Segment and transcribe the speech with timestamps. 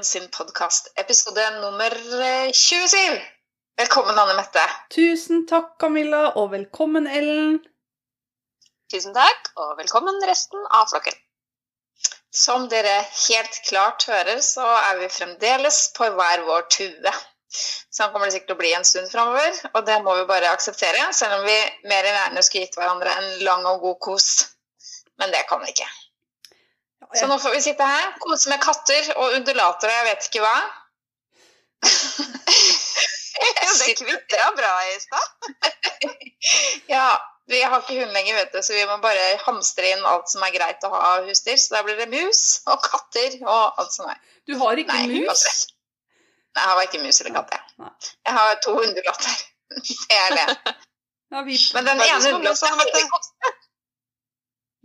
[0.00, 3.20] Strikkeflokken sin podkast, episode nummer eh, 27.
[3.76, 4.62] Velkommen, Anne Mette.
[4.94, 7.58] Tusen takk, Camilla, og velkommen, Ellen.
[8.92, 11.16] Tusen takk, og velkommen resten av flokken.
[12.32, 17.14] Som dere helt klart hører, så er vi fremdeles på hver vår tue.
[17.92, 20.54] Sånn kommer det sikkert til å bli en stund framover, og det må vi bare
[20.54, 21.10] akseptere.
[21.12, 21.58] Selv om vi
[21.92, 24.30] mer enn gjerne skulle gitt hverandre en lang og god kos.
[25.20, 25.90] Men det kan vi ikke.
[27.18, 30.44] Så nå får vi sitte her, kose med katter og undulater og jeg vet ikke
[30.44, 30.56] hva.
[33.80, 35.26] Det kvitra bra i stad.
[36.92, 37.18] Ja,
[37.50, 40.44] vi har ikke hund lenger, vet du, så vi må bare hamstre inn alt som
[40.46, 41.58] er greit å ha av husdyr.
[41.60, 44.20] Så da blir det mus og katter og alt som er.
[44.48, 45.42] Du har ikke Nei, mus?
[45.42, 45.74] katter.
[46.50, 47.98] Nei, jeg har ikke mus eller katt, jeg.
[48.28, 49.42] Jeg har to undulater.
[50.10, 50.76] Det er det.
[51.30, 51.58] Ja, vi...
[51.74, 53.12] Men den ene veldig.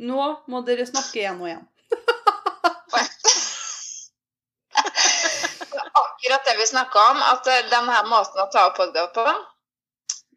[0.06, 1.64] Nå må dere snakke igjen og igjen.
[6.02, 9.26] Akkurat det vi snakka om, at eh, denne måten å ta opp podkast på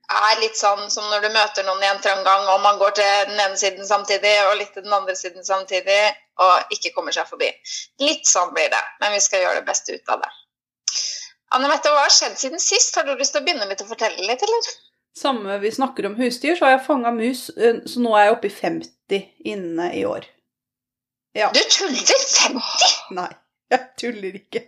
[0.09, 2.95] er litt sånn som når du møter noen i en trang gang, og man går
[2.97, 6.01] til den ene siden samtidig og litt til den andre siden samtidig,
[6.41, 7.51] og ikke kommer seg forbi.
[8.01, 10.31] Litt sånn blir det, men vi skal gjøre det beste ut av det.
[11.57, 12.97] Anne Mette, hva har skjedd siden sist?
[12.97, 14.73] Har du lyst til å begynne litt å fortelle litt, eller?
[15.19, 18.37] Samme vi snakker om husdyr, så har jeg fanga mus, eh, så nå er jeg
[18.37, 20.29] oppe i 50 inne i år.
[21.39, 21.53] Ja.
[21.55, 22.03] Du tuller!
[22.03, 22.97] 50!
[23.15, 23.31] Nei,
[23.73, 24.65] jeg tuller ikke.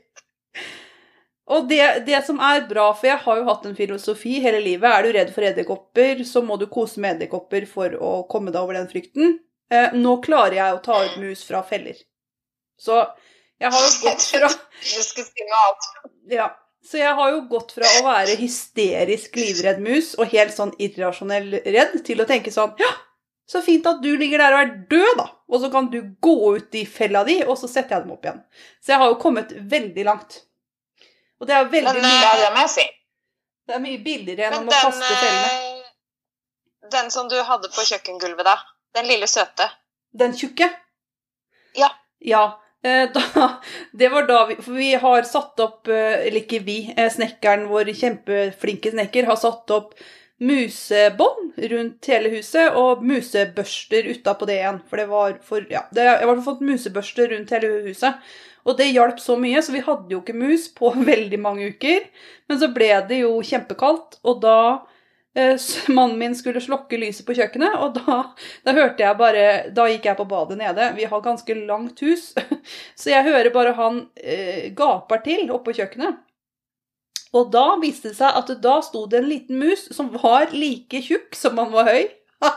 [1.50, 4.86] Og det, det som er bra, for jeg har jo hatt en filosofi hele livet
[4.86, 8.62] Er du redd for edderkopper, så må du kose med edderkopper for å komme deg
[8.62, 9.40] over den frykten.
[9.72, 11.98] Eh, nå klarer jeg å ta ut mus fra feller.
[12.78, 13.02] Så
[13.61, 14.50] jeg har jo gått fra.
[16.30, 16.52] Ja.
[16.86, 21.58] Så jeg har jo gått fra å være hysterisk livredd mus og helt sånn irrasjonell
[21.66, 22.95] redd, til å tenke sånn Ja,
[23.50, 25.24] så fint at du ligger der og er død, da.
[25.50, 28.24] Og så kan du gå ut i fella di, og så setter jeg dem opp
[28.28, 28.40] igjen.
[28.78, 30.36] Så jeg har jo kommet veldig langt.
[31.40, 32.84] Og det er veldig Men, mye, Ja, det må jeg si.
[33.66, 35.50] det er mye billigere enn Men å den, kaste fellene.
[35.56, 38.56] eh, den som du hadde på kjøkkengulvet, da.
[38.94, 39.66] Den lille søte.
[40.22, 40.70] Den tjukke?
[41.78, 41.90] Ja.
[42.20, 42.44] Ja.
[42.84, 43.48] eh, Da,
[43.92, 46.78] det var da vi For vi har satt opp eh, Eller ikke vi,
[47.14, 49.94] snekkeren vår, kjempeflinke snekker, har satt opp
[50.40, 54.78] musebånd rundt hele huset og musebørster utapå det igjen.
[54.89, 58.30] For det var for Ja, det, jeg har fått musebørster rundt hele huset.
[58.68, 62.06] Og det hjalp så mye, så vi hadde jo ikke mus på veldig mange uker.
[62.48, 64.56] Men så ble det jo kjempekaldt, og da
[65.36, 65.56] eh,
[65.92, 68.22] Mannen min skulle slokke lyset på kjøkkenet, og da,
[68.67, 69.45] da hørte jeg bare
[69.77, 70.90] Da gikk jeg på badet nede.
[70.96, 72.33] Vi har ganske langt hus,
[73.01, 76.20] så jeg hører bare han eh, gaper til oppå kjøkkenet.
[77.33, 80.98] Og da viste det seg at da sto det en liten mus som var like
[81.07, 82.08] tjukk som han var høy.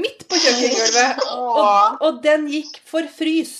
[0.00, 1.22] Midt på kjøkkengulvet.
[1.36, 3.54] Og, og den gikk for frys.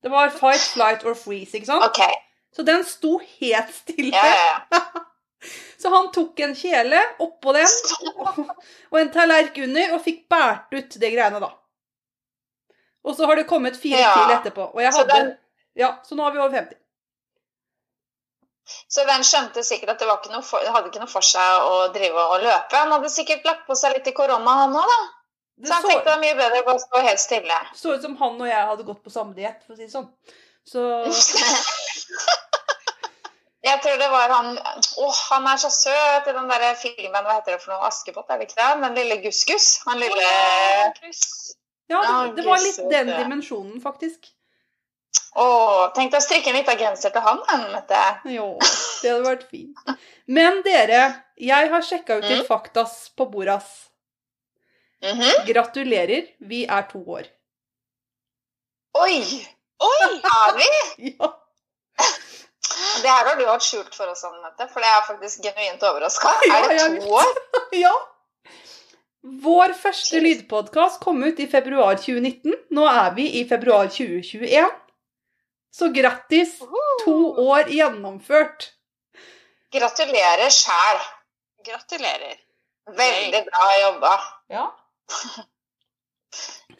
[0.00, 1.84] Det var fight, flight or freeze, ikke sant?
[1.90, 2.12] Okay.
[2.56, 4.12] Så den sto helt stille.
[4.16, 4.80] Ja, ja, ja.
[5.80, 7.68] Så han tok en kjele oppå den
[8.90, 11.48] og en tallerken under og fikk båret ut det greiene, da.
[13.08, 14.10] Og så har det kommet fire Ja.
[14.18, 14.66] til etterpå.
[14.74, 15.30] Og jeg Så den-
[15.80, 16.76] Ja, så nå har vi over 50.
[18.90, 21.88] Så den skjønte sikkert at det var ikke for, hadde ikke noe for seg å
[21.94, 22.76] drive og løpe.
[22.76, 25.00] Han hadde sikkert lagt på seg litt i korona, han òg, da.
[25.60, 27.58] Det Så han tenkte det var mye bedre å stå helt stille.
[27.76, 29.92] så ut som han og jeg hadde gått på samme diett, for å si det
[29.92, 30.08] sånn.
[30.70, 30.80] Så
[33.60, 37.36] Jeg tror det var han Å, han er så søt i den der filmen, hva
[37.36, 37.88] heter det for noe?
[37.90, 38.68] Askepott, er det ikke det?
[38.86, 39.66] Den lille Guskus.
[39.84, 40.28] Han lille
[41.90, 44.30] ja, det, det var litt den dimensjonen, faktisk.
[45.38, 45.46] Å,
[45.94, 47.38] tenk deg å strikke en liten genser til han,
[47.72, 48.00] Mette.
[48.34, 48.56] Jo,
[49.02, 49.78] det hadde vært fint.
[50.26, 51.02] Men dere,
[51.38, 52.46] jeg har sjekka ut litt Mm.
[52.48, 53.68] faktas på bordas.
[55.02, 55.46] Mm -hmm.
[55.46, 57.24] Gratulerer, vi er to år.
[58.98, 59.46] Oi!
[59.80, 60.20] Oi!
[60.24, 60.70] Er vi?
[61.18, 61.36] Ja.
[63.02, 66.28] Det her har du hatt skjult for oss, Annette, for det er faktisk genuint overraska.
[66.46, 67.24] Ja, Er det to år?
[67.84, 67.92] ja.
[69.22, 72.54] Vår første lydpodkast kom ut i februar 2019.
[72.70, 74.70] Nå er vi i februar 2021.
[75.70, 76.58] Så grattis!
[77.04, 77.16] To
[77.48, 78.70] år gjennomført.
[79.72, 80.98] Gratulerer sjæl.
[81.66, 82.36] Gratulerer.
[82.98, 84.12] Veldig bra jobba.
[84.50, 84.66] Ja.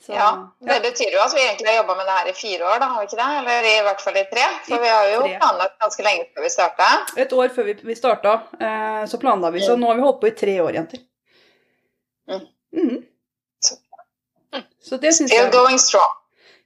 [0.00, 0.28] Så, Ja,
[0.60, 2.86] Det betyr jo at vi egentlig har jobba med det her i fire år, da,
[2.86, 3.26] har vi ikke det?
[3.40, 4.44] Eller i hvert fall i tre.
[4.68, 6.86] For vi har jo planlagt ganske lenge før vi starta.
[7.20, 10.20] Et år før vi, vi starta, eh, så planla vi, så nå har vi holdt
[10.22, 11.02] på i tre år, jenter.
[12.30, 12.46] Mm.
[12.80, 12.96] Mm.
[14.80, 16.14] Så- det syns Still going strong.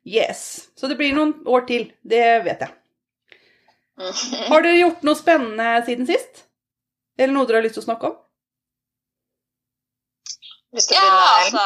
[0.04, 0.68] Yes.
[0.76, 1.88] Så det blir noen år til.
[2.04, 2.74] Det vet jeg.
[4.50, 6.44] Har dere gjort noe spennende siden sist?
[7.18, 8.16] Eller noe dere har lyst til å snakke om?
[10.74, 11.02] Ja,
[11.38, 11.62] altså,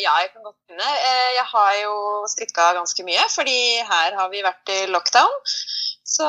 [0.00, 0.92] ja, jeg kan godt begynne.
[1.04, 1.96] Eh, Jeg har jo
[2.32, 5.34] strikka ganske mye, fordi her har vi vært i lockdown.
[6.08, 6.28] Så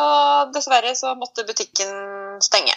[0.51, 2.75] dessverre så måtte butikken stenge.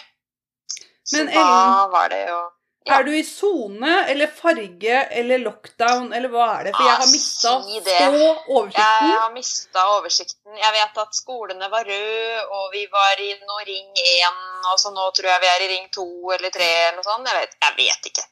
[1.03, 2.39] Så Men da var det jo
[2.83, 2.97] Ja.
[2.97, 6.73] Er du i sone eller farge eller lockdown, eller hva er det?
[6.75, 9.07] For jeg har mista si oversikten.
[9.07, 10.57] Jeg har mista oversikten.
[10.59, 14.91] Jeg vet at skolene var røde, og vi var i noe ring én, og så
[14.91, 17.31] nå tror jeg vi er i ring to eller tre eller noe sånt.
[17.31, 18.27] Jeg vet, jeg vet ikke.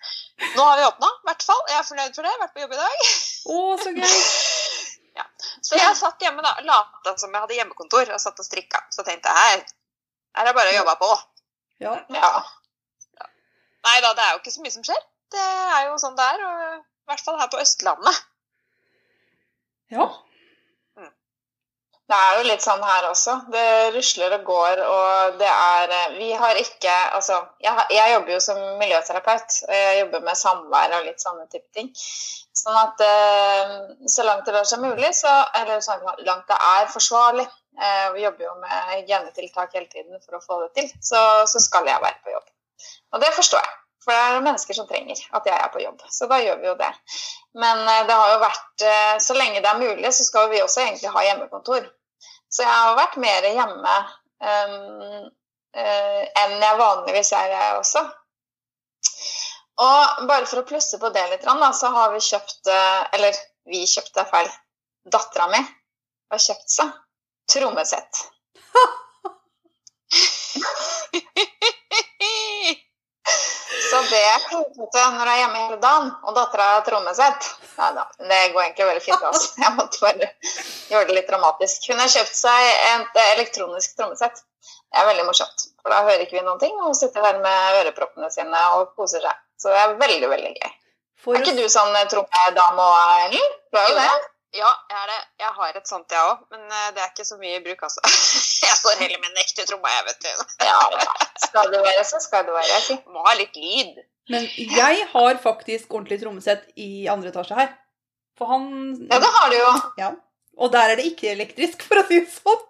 [0.57, 1.63] Nå har vi åpna, i hvert fall.
[1.71, 2.37] Jeg er fornøyd for det.
[2.43, 3.11] Vært på jobb i dag.
[3.55, 4.09] Å, så gøy.
[5.61, 8.81] Så jeg satt hjemme da, lata som jeg hadde hjemmekontor og satt og strikka.
[8.91, 9.61] Så tenkte jeg her,
[10.39, 11.11] her er bare å jobbe på.
[11.83, 11.93] Ja.
[12.15, 12.31] Ja.
[13.87, 15.05] Nei da, det er jo ikke så mye som skjer.
[15.31, 15.45] Det
[15.77, 18.25] er jo sånn det er, og i hvert fall her på Østlandet.
[19.95, 20.09] ja.
[22.11, 23.37] Det er jo litt sånn her også.
[23.53, 28.33] Det rusler og går, og det er eh, Vi har ikke Altså, jeg, jeg jobber
[28.33, 31.87] jo som miljøterapeut, og jeg jobber med samvær og litt sånne type ting.
[32.61, 33.75] Sånn at eh,
[34.11, 35.31] så langt det lar seg mulig, så
[35.61, 35.95] Eller så
[36.27, 40.59] langt det er forsvarlig eh, Vi jobber jo med hygienetiltak hele tiden for å få
[40.65, 40.91] det til.
[40.99, 42.49] Så, så skal jeg være på jobb.
[43.11, 43.77] Og det forstår jeg.
[44.01, 45.99] For det er mennesker som trenger at jeg er på jobb.
[46.09, 46.89] Så da gjør vi jo det.
[47.61, 50.63] Men eh, det har jo vært eh, Så lenge det er mulig, så skal vi
[50.63, 51.85] også egentlig ha hjemmekontor.
[52.51, 53.93] Så jeg har vært mer hjemme
[54.43, 55.27] um,
[55.77, 58.01] uh, enn jeg vanligvis er, jeg også.
[59.85, 61.47] Og bare for å plusse på det litt,
[61.77, 62.67] så har vi kjøpt
[63.15, 63.39] Eller
[63.71, 64.51] vi kjøpte, feil.
[65.15, 66.91] Dattera mi har kjøpt seg
[67.55, 68.25] trommesett.
[73.91, 77.47] Så det er kosete når du er hjemme hele dagen, og dattera har trommesett.
[77.75, 79.25] Nei da, det går egentlig veldig fint.
[79.27, 79.49] Altså.
[79.65, 80.29] Jeg måtte bare
[80.93, 81.89] gjøre det litt dramatisk.
[81.91, 84.43] Hun har kjøpt seg et elektronisk trommesett.
[84.91, 86.75] Det er veldig morsomt, for da hører ikke vi noen ting.
[86.79, 89.43] Og hun sitter der med øreproppene sine og koser seg.
[89.59, 90.71] Så det er veldig, veldig gøy.
[91.21, 93.57] For Er ikke du sånn trommedame òg, Ellen?
[93.71, 94.30] Du er jo det.
[94.51, 95.19] Ja, jeg er det.
[95.39, 96.41] Jeg har et sånt, jeg òg.
[96.51, 98.01] Men eh, det er ikke så mye i bruk, altså.
[98.67, 100.43] Jeg står heller med en ekte tromme, jeg, vet du.
[100.69, 100.81] Ja.
[101.45, 102.67] Skal det være, så skal det være.
[102.73, 102.99] Jeg.
[103.13, 104.01] Må ha litt lyd.
[104.31, 107.71] men jeg har faktisk ordentlig trommesett i andre etasje her.
[108.37, 108.67] For han
[109.09, 109.71] Ja, det har du jo.
[109.99, 110.11] Ja.
[110.61, 112.61] Og der er det ikke elektrisk, for å si det sånn.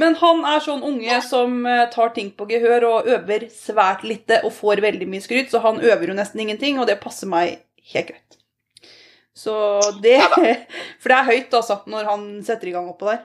[0.00, 4.42] Men han er sånn unge som eh, tar ting på gehør og øver svært lite
[4.44, 7.62] og får veldig mye skryt, så han øver jo nesten ingenting, og det passer meg
[7.92, 8.35] helt greit.
[9.36, 9.52] Så
[10.00, 10.28] det Ja.
[11.02, 13.20] For det er høyt, altså, når han setter i gang oppå der.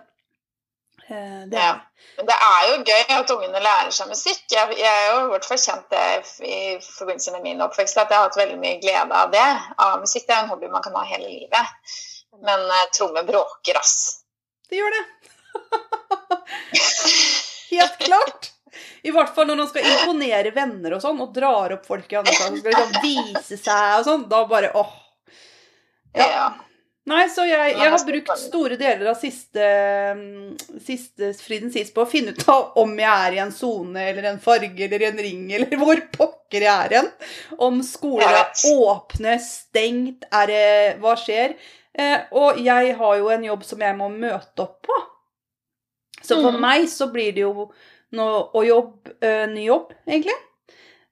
[1.08, 1.69] Eh, Det Ja.
[1.72, 1.80] er
[2.18, 4.42] Men det er jo gøy at ungene lærer seg musikk.
[4.52, 6.04] Jeg, jeg har jo i hvert fall kjent det
[6.48, 9.48] i forbindelse med min oppvekst, at jeg har hatt veldig mye glede av det.
[9.78, 10.28] Av musikk.
[10.28, 11.66] Det er en hobby man kan ha hele livet.
[12.44, 14.24] Men uh, tromme bråker, ass.
[14.69, 15.04] Det gjør det.
[17.72, 18.52] Helt klart.
[19.04, 22.18] I hvert fall når han skal imponere venner og sånn, og drar opp folk i
[22.19, 24.25] andre sal, skal liksom vise seg og sånn.
[24.31, 24.92] Da bare åh.
[26.18, 26.28] Ja.
[26.28, 26.50] Ja.
[27.10, 29.63] Nei, så jeg, jeg har brukt store deler av siste,
[30.15, 34.03] mm, siste friden sist på å finne ut av om jeg er i en sone
[34.12, 37.10] eller en farge eller en ring, eller hvor pokker jeg er hen.
[37.58, 40.68] Om skoler er åpne, stengt, er det
[41.01, 41.58] Hva skjer?
[41.91, 45.01] Eh, og jeg har jo en jobb som jeg må møte opp på.
[46.22, 46.62] Så for mm.
[46.62, 47.72] meg så blir det jo
[48.15, 50.38] nå å jobbe eh, ny jobb, egentlig.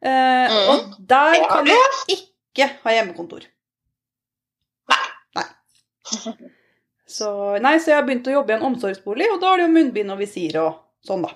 [0.05, 0.69] Eh, mm.
[0.69, 1.73] Og der kan du
[2.13, 3.49] ikke ha hjemmekontor.
[7.09, 7.29] Så,
[7.63, 9.71] nei, så jeg har begynt å jobbe i en omsorgsbolig, og da har de jo
[9.73, 10.75] munnbind og visir og
[11.07, 11.31] sånn, da.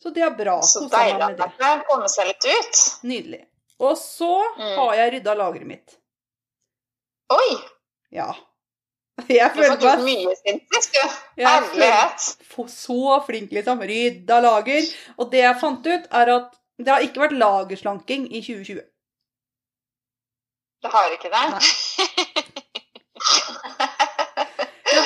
[0.00, 0.58] Så det er bra.
[0.64, 1.46] Så deilig at det.
[1.60, 2.82] det kommer seg litt ut.
[3.08, 3.40] Nydelig.
[3.80, 4.74] Og så Mm.
[4.76, 5.96] har jeg rydda lageret mitt.
[7.32, 7.58] Oi!
[8.12, 8.28] Ja.
[9.28, 11.42] Jeg Du har fått mye sinnssykt, du.
[11.44, 12.28] Herlighet.
[12.72, 13.80] så flink, liksom.
[13.80, 14.82] Rydda lager.
[15.18, 18.80] Og det jeg fant ut, er at det har ikke vært lagerslanking i 2020.
[20.80, 21.44] Det har ikke det?
[21.52, 22.26] Nei.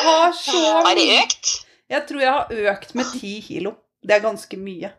[0.04, 1.52] Har så Har det økt?
[1.90, 3.74] Jeg tror jeg har økt med ti kilo.
[4.04, 4.90] Det er ganske mye.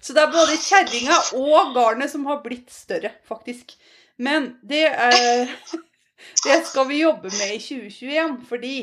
[0.00, 3.76] Så det er både kjerringa og garnet som har blitt større, faktisk.
[4.18, 5.52] Men det, er,
[6.46, 8.76] det skal vi jobbe med i 2021, fordi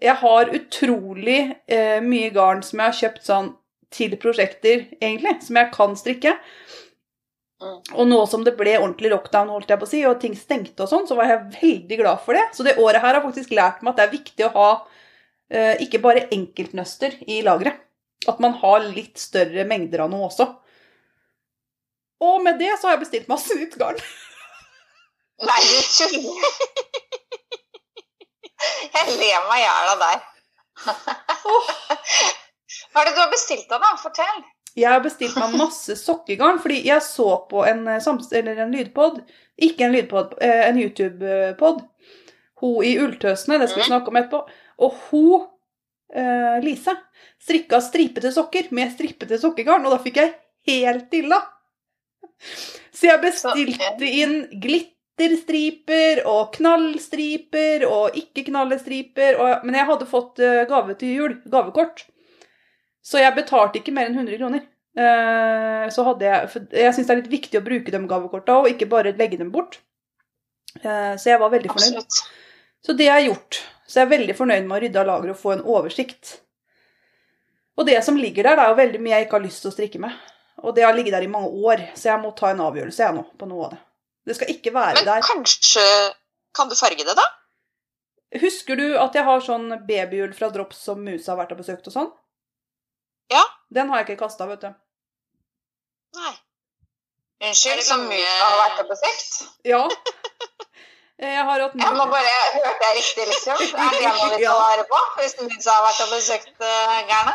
[0.00, 3.50] jeg har utrolig eh, mye garn som jeg har kjøpt sånn
[3.90, 6.36] til prosjekter, egentlig, som jeg kan strikke.
[7.60, 7.80] Mm.
[7.92, 10.86] Og nå som det ble ordentlig lockdown, holdt jeg på å si, og ting stengte
[10.86, 12.46] og sånn, så var jeg veldig glad for det.
[12.56, 14.70] Så det året her har faktisk lært meg at det er viktig å ha
[15.52, 17.82] eh, ikke bare enkeltnøster i lageret.
[18.28, 20.46] At man har litt større mengder av noe også.
[22.20, 24.00] Og med det så har jeg bestilt masse nytt garn.
[25.40, 26.36] Nei, du tuller.
[28.60, 30.16] Jeg ler meg i hjel av deg.
[32.90, 33.94] Hva er det du har bestilt av, da?
[34.00, 34.42] Fortell.
[34.80, 39.20] Jeg har bestilt meg masse sokkegarn, fordi jeg så på en, eh, eller en lydpod,
[39.60, 41.82] ikke en lydpod, eh, en YouTube-pod,
[42.60, 44.40] hun i Ulltøsene, det skal vi snakke om etterpå,
[44.78, 45.46] og hun,
[46.14, 46.96] eh, Lise,
[47.40, 50.34] strikka stripete sokker med stripete sokkegarn, og da fikk jeg
[50.66, 51.42] helt illa.
[52.92, 59.38] Så jeg bestilte inn glitterstriper og knallstriper og ikke knallestriper.
[59.38, 62.09] og, men jeg hadde fått gave til jul, gavekort.
[63.04, 64.66] Så jeg betalte ikke mer enn 100 kroner.
[65.00, 68.56] Eh, så hadde jeg for Jeg syns det er litt viktig å bruke de gavekorta
[68.58, 69.78] og ikke bare legge dem bort.
[70.82, 72.00] Eh, så jeg var veldig fornøyd.
[72.02, 72.46] Absolutt.
[72.84, 73.60] Så det har jeg gjort.
[73.86, 76.36] Så jeg er veldig fornøyd med å rydde av lageret og få en oversikt.
[77.80, 79.70] Og det som ligger der, det er jo veldig mye jeg ikke har lyst til
[79.70, 80.14] å strikke med.
[80.60, 83.16] Og det har ligget der i mange år, så jeg må ta en avgjørelse jeg
[83.16, 83.80] nå på noe av det.
[84.28, 85.22] Det skal ikke være Men der.
[85.24, 85.84] kanskje
[86.54, 87.24] Kan du farge det, da?
[88.42, 91.88] Husker du at jeg har sånn babyhjul fra Drops som Musa har vært og besøkt
[91.90, 92.10] og sånn?
[93.30, 93.42] Ja.
[93.70, 94.72] Den har jeg ikke kasta, vet du.
[96.18, 96.32] Nei.
[97.40, 99.36] Unnskyld, så mye har vært og besøkt?
[99.64, 99.84] Ja.
[101.20, 103.62] Jeg har hatt Jeg må bare Hørte jeg riktig, liksom?
[103.84, 105.00] Er det noe vi skal være på?
[105.20, 107.32] Hvis Musa har vært og besøkt uh?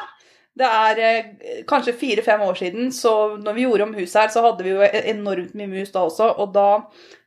[0.55, 1.25] Det er eh,
[1.67, 4.85] kanskje fire-fem år siden, så når vi gjorde om huset her, så hadde vi jo
[4.87, 6.67] e- enormt mye mus da også, og da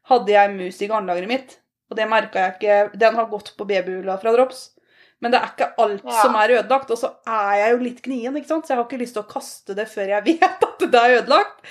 [0.08, 1.58] hadde jeg mus i garnlageret mitt.
[1.90, 4.70] Og det merka jeg ikke Den har gått på babyhula fra Drops.
[5.20, 6.16] Men det er ikke alt Ja.
[6.22, 8.66] som er ødelagt, og så er jeg jo litt gnien, ikke sant?
[8.66, 11.16] så jeg har ikke lyst til å kaste det før jeg vet at det er
[11.22, 11.64] ødelagt.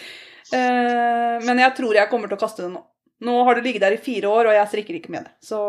[0.53, 2.83] Eh, men jeg tror jeg kommer til å kaste det nå.
[3.27, 5.31] Nå har det ligget der i fire år, og jeg strikker ikke med det.
[5.47, 5.59] Så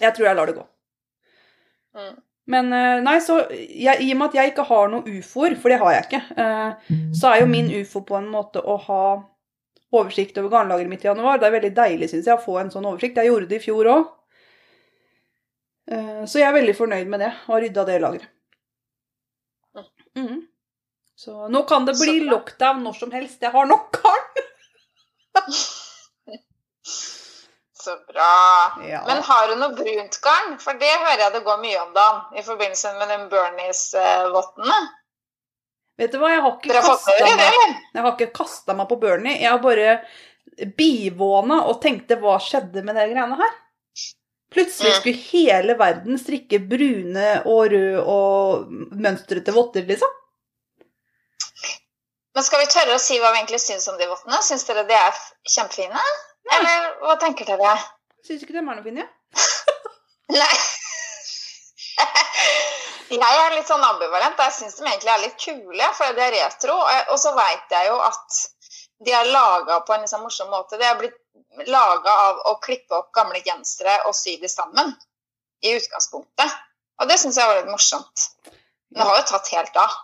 [0.00, 0.64] jeg tror jeg lar det gå.
[1.98, 2.16] Mm.
[2.48, 5.68] Men eh, nei, så jeg, i og med at jeg ikke har noen ufoer, for
[5.72, 9.02] det har jeg ikke, eh, så er jo min ufo på en måte å ha
[9.92, 11.38] oversikt over garnlageret mitt i januar.
[11.40, 13.20] Det er veldig deilig, syns jeg, å få en sånn oversikt.
[13.20, 14.08] Jeg gjorde det i fjor òg.
[15.88, 18.28] Så jeg er veldig fornøyd med det, og har rydda det lageret.
[20.18, 20.42] Mm.
[21.16, 23.42] Så nå kan det bli lockdown når som helst.
[23.42, 24.26] Jeg har nok garn!
[27.78, 28.34] Så bra.
[28.88, 29.02] Ja.
[29.06, 30.56] Men har du noe brunt garn?
[30.60, 34.78] For det hører jeg det går mye om dagen i forbindelse med den Bernies-vottene.
[35.98, 36.70] Vet du hva, jeg har ikke
[38.34, 39.38] kasta meg, meg på Bernie.
[39.40, 39.96] Jeg har bare
[40.78, 43.56] bivåna og tenkte hva skjedde med de greiene her?
[44.54, 50.14] Plutselig skulle hele verden strikke brune og røde og mønstrete votter, liksom.
[52.38, 54.40] Men skal vi tørre å si hva vi egentlig syns om de vottene?
[54.46, 55.12] Syns dere de er
[55.42, 56.00] kjempefine?
[56.00, 56.58] kjempefine?
[56.58, 57.76] Eller hva tenker dere?
[58.24, 59.06] Syns ikke de er noe fine?
[60.40, 60.58] Nei.
[63.08, 64.40] Jeg er litt sånn ambivalent.
[64.44, 66.76] Jeg syns de egentlig er litt kule, for de er retro.
[67.12, 68.40] Og så veit jeg jo at
[69.06, 70.76] de er laga på en liksom morsom måte.
[70.78, 71.16] De er blitt
[71.66, 74.94] laga av å klippe opp gamle gensere og sy de sammen.
[75.66, 76.52] I utgangspunktet.
[77.02, 78.28] Og det syns jeg var litt morsomt.
[78.90, 79.96] Men det har jo tatt helt av.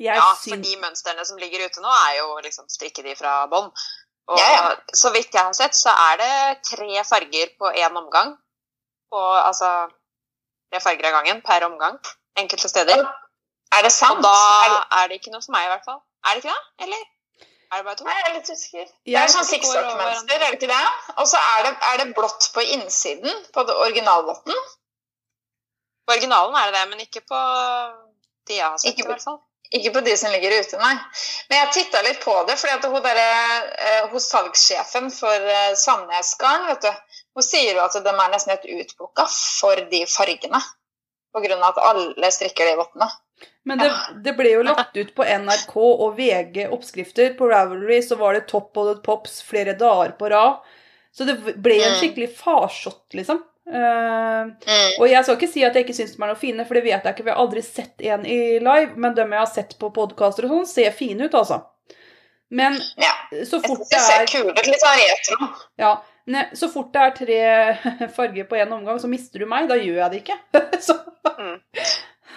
[0.00, 3.46] Jeg Ja, for de mønstrene som ligger ute nå, er jo liksom strikke de fra
[3.52, 3.70] bånn.
[4.30, 4.76] Og Ja, ja.
[4.94, 8.36] så vidt jeg har sett, så er det tre farger på én omgang.
[9.12, 9.88] Og altså
[10.70, 11.98] tre farger av gangen per omgang.
[12.38, 13.02] Enkelte steder.
[13.72, 14.18] Er det sant?
[14.18, 14.84] Og da Er det...
[15.00, 16.00] er det ikke noe for meg, i hvert fall.
[16.24, 16.84] Er det ikke det?
[16.86, 17.04] Eller?
[17.70, 18.04] Er det bare to?
[18.06, 18.86] Nei, jeg er litt usikker.
[19.06, 21.12] Det er sånn sikksakk-mønster, er det ikke det?
[21.22, 24.64] Og så er det, er det blått på innsiden på det originalvotten.
[26.06, 27.44] På originalen er det det, men ikke på
[28.50, 29.38] de jeg har sett, i hvert fall.
[29.70, 30.96] Ikke på de som ligger ute, nei.
[31.46, 33.20] Men jeg titta litt på det, fordi at hun der,
[33.86, 38.56] eh, hos salgssjefen for eh, Sandnesgarden, vet du, hun sier jo at de er nesten
[38.56, 40.58] helt utplukka for de fargene.
[41.34, 43.08] Av at alle strikker de vottene.
[43.64, 43.90] Men det,
[44.24, 47.34] det ble jo lagt ut på NRK og VG oppskrifter.
[47.38, 50.58] På Ravelry så var det Top of the Pops flere dager på rad.
[51.12, 51.98] Så det ble en Mm.
[52.00, 53.40] skikkelig farsott, liksom.
[53.70, 54.50] Eh,
[54.98, 56.84] og jeg skal ikke si at jeg ikke syns de er noe fine, for det
[56.84, 57.24] vet jeg ikke.
[57.28, 60.50] Vi har aldri sett en i live, men dem jeg har sett på podkaster og
[60.56, 61.62] sånn, ser fine ut, altså.
[62.50, 63.12] Men Ja.
[63.46, 64.66] så fort Jeg syns de ser er kule ut.
[64.66, 65.48] Litt sånn retro.
[65.78, 65.92] ja,
[66.58, 67.40] så fort det er tre
[68.16, 69.68] farger på én omgang, så mister du meg.
[69.70, 70.38] Da gjør jeg det ikke.
[70.86, 70.98] så,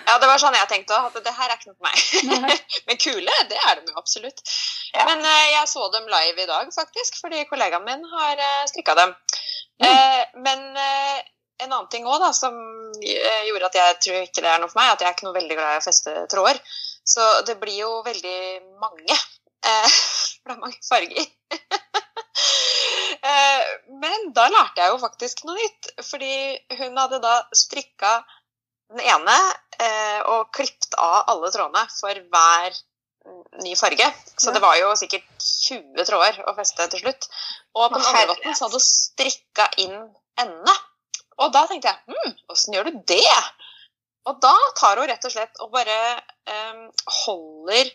[0.03, 2.41] Ja, det var sånn jeg tenkte òg, at det her er ikke noe for meg.
[2.43, 2.57] nei.
[2.89, 4.43] Men kule, det er de jo absolutt.
[4.93, 5.05] Ja.
[5.07, 8.97] Men eh, jeg så dem live i dag, faktisk, fordi kollegaen min har uh, strikka
[8.99, 9.15] dem.
[9.81, 9.87] Mm.
[9.87, 11.21] Eh, men eh,
[11.63, 12.55] en annen ting òg, som
[13.01, 15.27] eh, gjorde at jeg tror ikke det er noe for meg, at jeg er ikke
[15.27, 16.59] noe veldig glad i å feste tråder.
[17.03, 18.37] Så det blir jo veldig
[18.81, 19.17] mange.
[19.63, 19.97] Eh,
[20.43, 21.25] for det er mange farger.
[22.33, 26.35] Eh, men da lærte jeg jo faktisk noe nytt, fordi
[26.79, 28.15] hun hadde da strikka
[28.93, 29.37] den ene
[29.79, 32.81] eh, og klippet av alle trådene for hver
[33.63, 34.07] ny farge.
[34.37, 37.27] Så det var jo sikkert 20 tråder å feste til slutt.
[37.77, 39.95] Og på den andre votten så hadde hun strikka inn
[40.39, 40.75] endene.
[41.41, 43.37] Og da tenkte jeg hm, åssen gjør du det?
[44.29, 45.97] Og da tar hun rett og slett og bare
[46.47, 46.85] um,
[47.25, 47.89] holder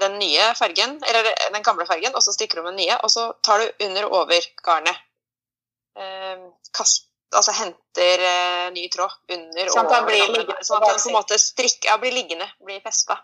[0.00, 3.10] den nye fargen, eller den gamle fargen, og så strikker du med den nye, og
[3.12, 5.02] så tar du under og over garnet.
[5.96, 6.46] Eh,
[6.76, 11.02] kast, altså henter eh, ny tråd under Sånn og over blir liggende sånn at den
[11.02, 13.18] på en måte strikker, ja, blir liggende, blir festa.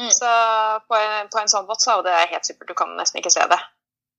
[0.00, 0.10] Mm.
[0.12, 0.30] Så
[0.88, 3.32] på en, på en sånn måte så er det helt supert, du kan nesten ikke
[3.32, 3.60] se det.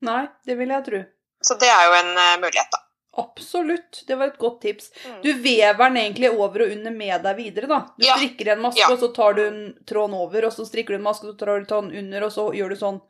[0.06, 1.02] Nei, det vil jeg tro.
[1.42, 2.84] Så det er jo en eh, mulighet, da.
[3.18, 4.04] Absolutt.
[4.08, 4.92] Det var et godt tips.
[5.06, 5.22] Mm.
[5.24, 7.80] Du vever den egentlig over og under med deg videre, da.
[7.98, 8.16] Du Ja.
[8.18, 8.92] strikker en maske, Ja.
[8.94, 11.40] og så tar du en tråden over, og så strikker du en maske, og så
[11.46, 13.02] tar du tråden under, og så gjør du sånn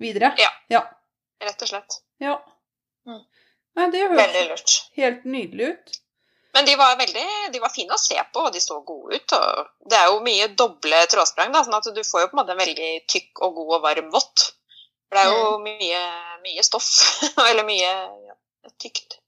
[0.00, 0.32] videre.
[0.38, 0.50] Ja.
[0.68, 0.82] Ja.
[1.42, 2.00] Rett og slett.
[2.20, 2.38] ja.
[3.06, 3.20] Mm.
[3.74, 5.98] Nei, det høres helt nydelig ut.
[6.54, 9.26] Men de var veldig de var fine å se på, og de så gode ut.
[9.88, 12.52] Det er jo mye doble trådsprang, da, sånn at du får jo på en måte
[12.52, 14.52] en veldig tykk og god og varm vott.
[15.08, 16.02] For det er jo mye,
[16.44, 16.90] mye stoff,
[17.50, 17.92] eller mye
[18.82, 19.18] tykt.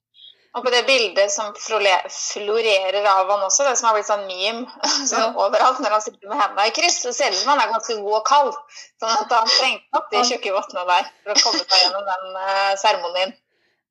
[0.54, 4.66] Og på det bildet som florerer av han også, det som har blitt sånn meme
[5.10, 5.30] så Ja.
[5.34, 7.72] overalt når han sitter med hendene i kryss, så ser det ut som han er
[7.72, 8.52] ganske god og kald.
[9.02, 12.38] Sånn at han trengte opp de tjukke vottene der for å komme seg gjennom den
[12.44, 13.34] eh, seremonien.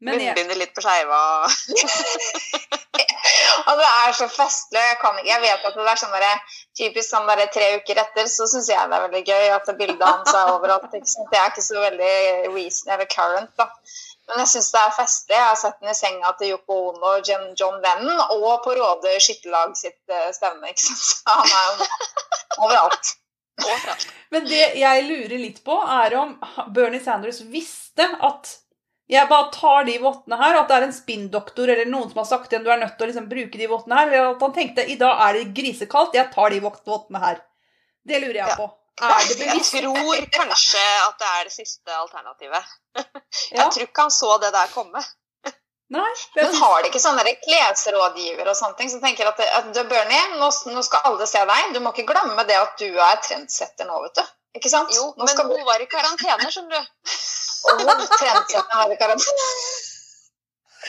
[0.04, 1.20] Jeg, Munnbindet litt på skeiva.
[3.68, 4.82] Og det er så festlig.
[4.84, 6.42] Jeg, kan, ikke- jeg vet at det er sånn der,
[6.80, 10.04] typisk sånn der tre uker etter, så syns jeg det er veldig gøy at bildet
[10.08, 10.90] hans er overalt.
[10.92, 11.30] Ikke sant?
[11.32, 12.12] Det er ikke så veldig
[12.56, 13.70] recent eller current, da.
[14.30, 15.36] Men jeg syns det er festlig.
[15.36, 17.28] Jeg har sett den i senga til Yoko Ono og
[17.60, 20.72] John Lennon, og på Råde skytterlag sitt eh, stevne.
[20.72, 21.04] ikke sant?
[21.10, 21.88] Så han er jo
[22.68, 23.14] overalt.
[23.64, 24.08] Overalt.
[24.34, 26.32] men det jeg lurer litt på, er om
[26.74, 28.50] Bernie Sanders visste at
[29.14, 32.26] jeg bare tar de vottene her, at det er en spinndoktor eller noen som har
[32.32, 34.42] sagt til ham du er nødt til å liksom bruke de vottene her, eller at
[34.48, 37.44] han tenkte i dag er det grisekaldt, jeg tar de vott- vottene her.
[38.08, 38.56] Det lurer jeg Ja.
[38.58, 38.70] på.
[39.02, 42.74] Er det Jeg tror kanskje at det er det siste alternativet.
[43.50, 45.02] Jeg tror ikke han så det der komme.
[45.94, 46.12] Nei.
[46.34, 49.82] det Men har de ikke sånne klesrådgiver og sånne ting som tenker at, at du,
[49.90, 51.74] Bernie, nå, nå skal alle se deg.
[51.76, 54.24] Du må ikke glemme det at du er trendsetter nå, vet du.
[54.58, 54.94] Ikke sant?
[54.94, 56.94] Jo, nå men skal hun var i karantene, skjønner du.
[57.74, 59.50] Og trendsetteren var i karantene.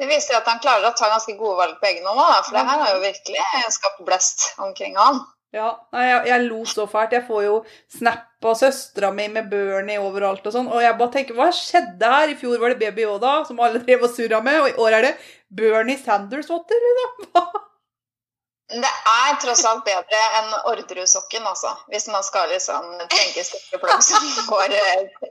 [0.00, 2.62] Det viser at han klarer å ta ganske gode valg på egen hånd, for det
[2.64, 3.42] her har jo virkelig
[3.74, 5.20] skapt blest omkring han.
[5.50, 7.14] Ja, jeg, jeg lo så fælt.
[7.16, 7.54] Jeg får jo
[7.90, 10.68] snap av søstera mi med Bernie overalt og sånn.
[10.70, 12.30] Og jeg bare tenker, hva skjedde her?
[12.30, 15.00] I fjor var det Baby Yoda, som alle drev og surra med, og i år
[15.00, 15.16] er det
[15.50, 17.66] Bernie Sanders-votter, liksom.
[18.70, 21.72] Det er tross alt bedre enn Orderud-sokken, altså.
[21.90, 25.30] Hvis man skal liksom tenke stykkeplagg som går noe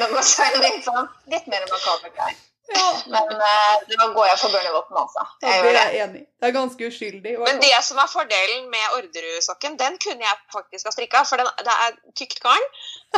[0.00, 2.36] Nå går litt sånn litt mer makabert der.
[2.74, 5.22] Ja, Men eh, da går jeg for Børnevåpen, altså.
[5.42, 6.24] ja, Jeg det er jeg enig i.
[6.40, 7.34] Det er ganske uskyldig.
[7.38, 11.22] Men det som er fordelen med Orderud-sokken, den kunne jeg faktisk ha strikka.
[11.28, 12.66] For den, det er tykt garn,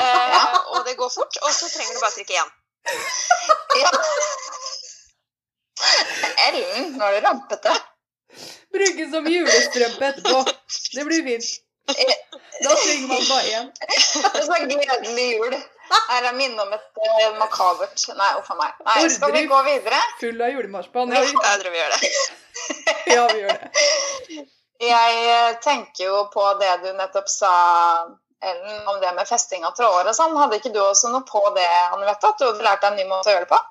[0.03, 1.41] eh, og det går fort.
[1.45, 2.51] Og så trenger du bare strikke én.
[3.81, 3.91] Ja.
[6.49, 7.73] Ellen, nå er du rampete.
[8.75, 10.45] Bruke som julestrømpe etterpå.
[10.95, 11.49] Det blir fint.
[11.89, 13.71] Da trenger man bare én.
[14.47, 15.55] Så gledelig jul.
[15.89, 18.75] Her er minne om et uh, makabert Nei, uff a meg.
[18.85, 20.01] Nei, skal vi gå videre?
[20.21, 21.15] Full av julemarsipan.
[21.17, 22.11] Ja, Jeg tror vi gjør det.
[23.15, 24.47] ja, vi gjør det.
[24.79, 27.55] Jeg eh, tenker jo på det du nettopp sa,
[28.45, 30.37] Ellen, om det med festing av tråder og sånn.
[30.39, 32.13] Hadde ikke du også noe på det, Anne?
[32.13, 33.63] At du hadde lært deg en ny måte å gjøre det på?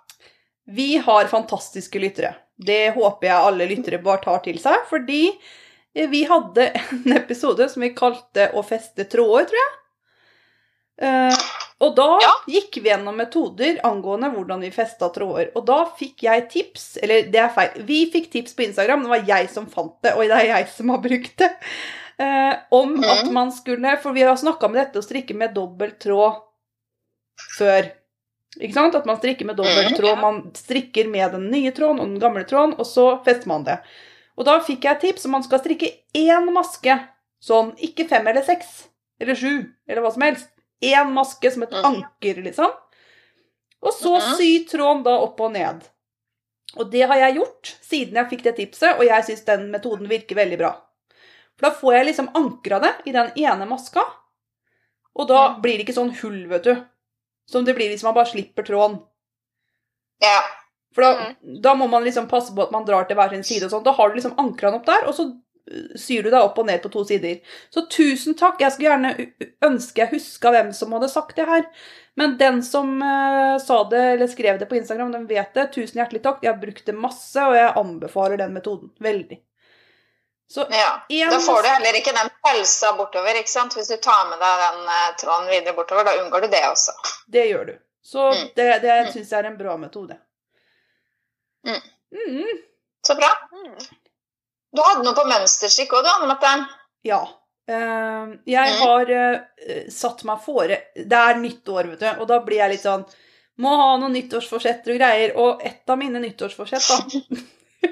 [0.78, 2.34] Vi har fantastiske lyttere.
[2.58, 5.32] Det håper jeg alle lyttere bare tar til seg, fordi
[6.12, 9.74] vi hadde en episode som vi kalte 'Å feste tråder', tror jeg.
[11.00, 11.38] Eh,
[11.86, 12.32] og da Ja.
[12.50, 15.52] gikk vi gjennom metoder angående hvordan vi festa tråder.
[15.56, 17.84] Og da fikk jeg tips Eller det er feil.
[17.86, 20.68] Vi fikk tips på Instagram, det var jeg som fant det, og det er jeg
[20.70, 21.52] som har brukt det.
[22.20, 23.04] eh, om Mhm.
[23.04, 26.42] at man skulle For vi har snakka med dette å strikke med dobbel tråd
[27.60, 27.92] før.
[28.60, 28.96] Ikke sant?
[28.96, 30.22] At man strikker med dobbelt Mhm.
[30.22, 33.80] Man strikker med den nye tråden og den gamle tråden, og så fester man det.
[34.38, 37.08] Og da fikk jeg et tips om man skal strikke én maske.
[37.42, 38.88] Sånn, ikke fem eller seks
[39.22, 40.50] eller sju eller hva som helst.
[40.82, 41.86] Én maske som et Mhm.
[41.86, 42.72] anker, liksom.
[43.82, 44.36] Og så Mhm.
[44.38, 45.84] sy tråden da opp og ned.
[46.78, 50.08] Og det har jeg gjort siden jeg fikk det tipset, og jeg syns den metoden
[50.08, 50.72] virker veldig bra.
[51.58, 54.04] For da får jeg liksom ankra det i den ene maska,
[55.16, 55.62] og da Mhm.
[55.62, 56.86] blir det ikke sånn hull, vet du.
[57.52, 59.00] Som det blir hvis man bare slipper tråden.
[60.24, 60.40] Ja.
[60.96, 61.34] For da,
[61.64, 63.86] da må man liksom passe på at man drar til hver sin side og sånn.
[63.86, 66.58] Da har du liksom ankra den opp der, og så uh, syr du deg opp
[66.58, 67.40] og ned på to sider.
[67.74, 68.60] Så tusen takk.
[68.64, 69.14] Jeg skulle gjerne
[69.68, 71.68] ønske jeg huska hvem som hadde sagt det her.
[72.18, 75.70] Men den som uh, sa det eller skrev det på Instagram, den vet det.
[75.76, 76.42] Tusen hjertelig takk.
[76.44, 78.92] Jeg har brukt det masse, og jeg anbefaler den metoden.
[79.00, 79.44] Veldig.
[80.50, 81.06] Så ja.
[81.10, 83.74] En Da får du heller ikke den pølsa bortover, ikke sant?
[83.76, 86.94] Hvis du tar med deg den eh, tråden videre bortover, da unngår du det også.
[87.28, 87.74] det gjør du.
[88.08, 88.48] Så Mm.
[88.56, 89.12] det, det Mm.
[89.14, 90.16] syns jeg er en bra metode.
[91.68, 91.82] Mm.
[92.16, 92.58] Mm,
[93.08, 93.30] Så bra.
[93.52, 93.76] Mm.
[94.76, 96.68] Du hadde noe på mønsterskikk òg, du, Anne Mette.
[97.04, 97.22] ja.
[97.70, 98.80] Uh, jeg Mm.
[98.80, 102.70] har uh, satt meg fore Det er nytt år, vet du, og da blir jeg
[102.72, 103.04] litt sånn
[103.60, 105.34] Må ha noen nyttårsforsetter og greier.
[105.36, 107.42] Og et av mine nyttårsforsett, da,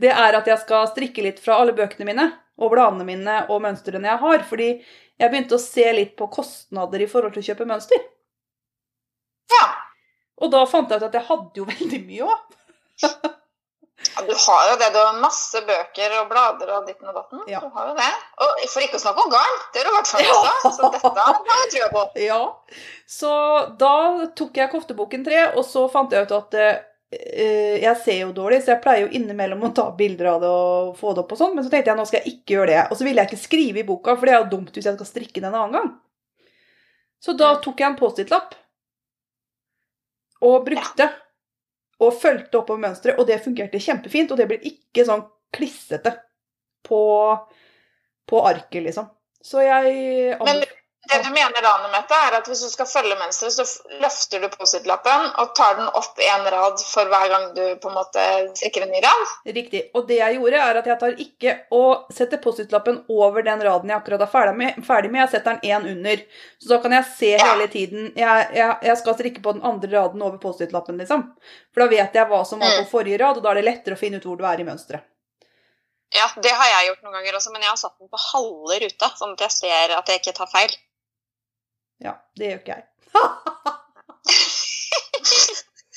[0.00, 2.30] det er at jeg skal strikke litt fra alle bøkene mine.
[2.60, 4.46] Og bladene mine og mønstrene jeg har.
[4.48, 4.70] Fordi
[5.20, 8.00] jeg begynte å se litt på kostnader i forhold til å kjøpe mønster.
[9.50, 9.66] Ja.
[10.40, 12.56] Og da fant jeg ut at jeg hadde jo veldig mye òg.
[13.00, 14.90] ja, du har jo det.
[14.94, 17.42] Du har masse bøker og blader og ditten og datten.
[17.50, 17.60] Ja.
[17.64, 18.10] Du har jo det.
[18.44, 19.58] Og for ikke å snakke om garn.
[19.74, 20.74] Det har du i hvert fall også.
[20.78, 22.06] Så dette har jeg trua på.
[22.30, 22.40] Ja.
[23.10, 23.32] Så
[23.80, 23.94] da
[24.38, 26.78] tok jeg kofteboken 3, og så fant jeg ut at eh,
[27.10, 30.92] jeg ser jo dårlig, så jeg pleier jo innimellom å ta bilder av det og
[30.98, 32.82] få det opp og sånn, men så tenkte jeg nå skal jeg ikke gjøre det.
[32.86, 34.98] Og så ville jeg ikke skrive i boka, for det er jo dumt hvis jeg
[34.98, 35.90] skal strikke den en annen gang.
[37.20, 38.54] Så da tok jeg en Post-It-lapp
[40.46, 41.10] og brukte.
[42.00, 44.30] Og fulgte oppover mønsteret, og det fungerte kjempefint.
[44.32, 46.14] Og det ble ikke sånn klissete
[46.86, 47.00] på,
[48.30, 49.10] på arket, liksom.
[49.44, 50.62] Så jeg Men
[51.10, 53.64] det du mener da, Mette, er at hvis du skal følge mønsteret, så
[54.02, 57.96] løfter du Post-It-lappen og tar den opp en rad for hver gang du på en
[57.98, 58.24] måte
[58.58, 59.26] strikker en ny rad.
[59.56, 59.82] Riktig.
[59.94, 63.90] Og det jeg gjorde, er at jeg tar ikke og setter Post-It-lappen over den raden
[63.90, 64.80] jeg akkurat er ferdig med.
[64.86, 65.20] Ferdig med.
[65.26, 66.24] Jeg setter den én under.
[66.62, 67.44] Så da kan jeg se Ja.
[67.52, 71.26] hele tiden jeg, jeg, jeg skal strikke på den andre raden over Post-It-lappen, liksom.
[71.74, 72.90] For da vet jeg hva som var på Mm.
[72.90, 75.02] forrige rad, og da er det lettere å finne ut hvor du er i mønsteret.
[76.10, 78.78] Ja, det har jeg gjort noen ganger også, men jeg har satt den på halve
[78.82, 80.72] ruta, sånn at jeg ser at jeg ikke tar feil.
[82.00, 82.84] Ja, det gjør ikke jeg.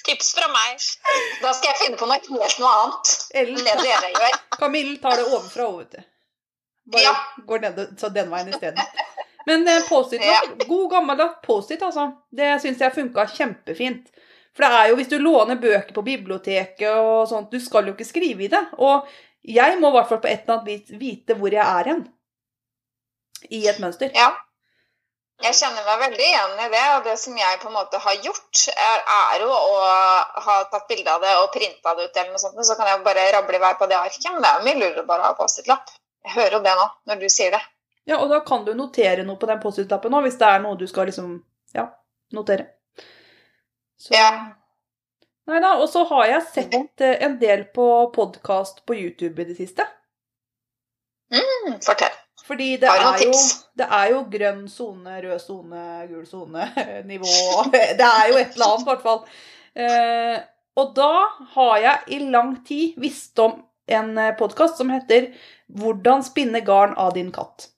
[0.05, 0.77] Tips fra meg.
[1.41, 3.07] Da skal jeg finne på noe helt noe annet
[3.39, 4.33] enn det dere gjør.
[4.59, 6.01] Camille tar det ovenfra og vet du.
[6.93, 7.13] Bare Ja.
[7.47, 8.81] går ned, så den veien isteden.
[9.47, 10.21] Men eh, Post-It,
[10.67, 12.09] god gammeldags Post-It, altså.
[12.31, 14.05] Det syns jeg funka kjempefint.
[14.53, 17.93] For det er jo hvis du låner bøker på biblioteket og sånt, du skal jo
[17.95, 18.63] ikke skrive i det.
[18.83, 19.07] Og
[19.43, 22.03] jeg må i hvert fall på et eller annet vis vite hvor jeg er hen.
[23.49, 24.09] I et mønster.
[24.15, 24.29] Ja.
[25.43, 28.15] Jeg kjenner meg veldig igjen i det, og det som jeg på en måte har
[28.23, 29.81] gjort, er, er jo å
[30.45, 33.01] ha tatt bilde av det og printa det ut, eller noe sånt, så kan jeg
[33.03, 34.29] bare rable i vei på det arket.
[34.31, 35.91] Men det er jo mye lurere bare å ha Post-It-lapp.
[36.23, 37.59] Jeg hører jo det nå, når du sier det.
[38.07, 40.79] Ja, og da kan du notere noe på den Post-It-lappen òg, hvis det er noe
[40.79, 41.35] du skal liksom
[41.75, 41.89] Ja,
[42.35, 42.69] notere.
[43.99, 44.29] Så Ja.
[45.43, 49.49] Nei da, og så har jeg sett eh, en del på podkast på YouTube i
[49.49, 49.83] det siste.
[51.33, 52.15] Mm, fortell.
[52.43, 53.35] Fordi det er, jo,
[53.79, 56.65] det er jo grønn sone, rød sone, gul sone,
[57.11, 57.35] nivå
[57.71, 59.21] Det er jo et eller annet, i hvert fall.
[59.73, 60.41] Eh,
[60.75, 61.11] og da
[61.53, 65.31] har jeg i lang tid visst om en podkast som heter
[65.69, 67.69] 'Hvordan spinne garn av din katt'.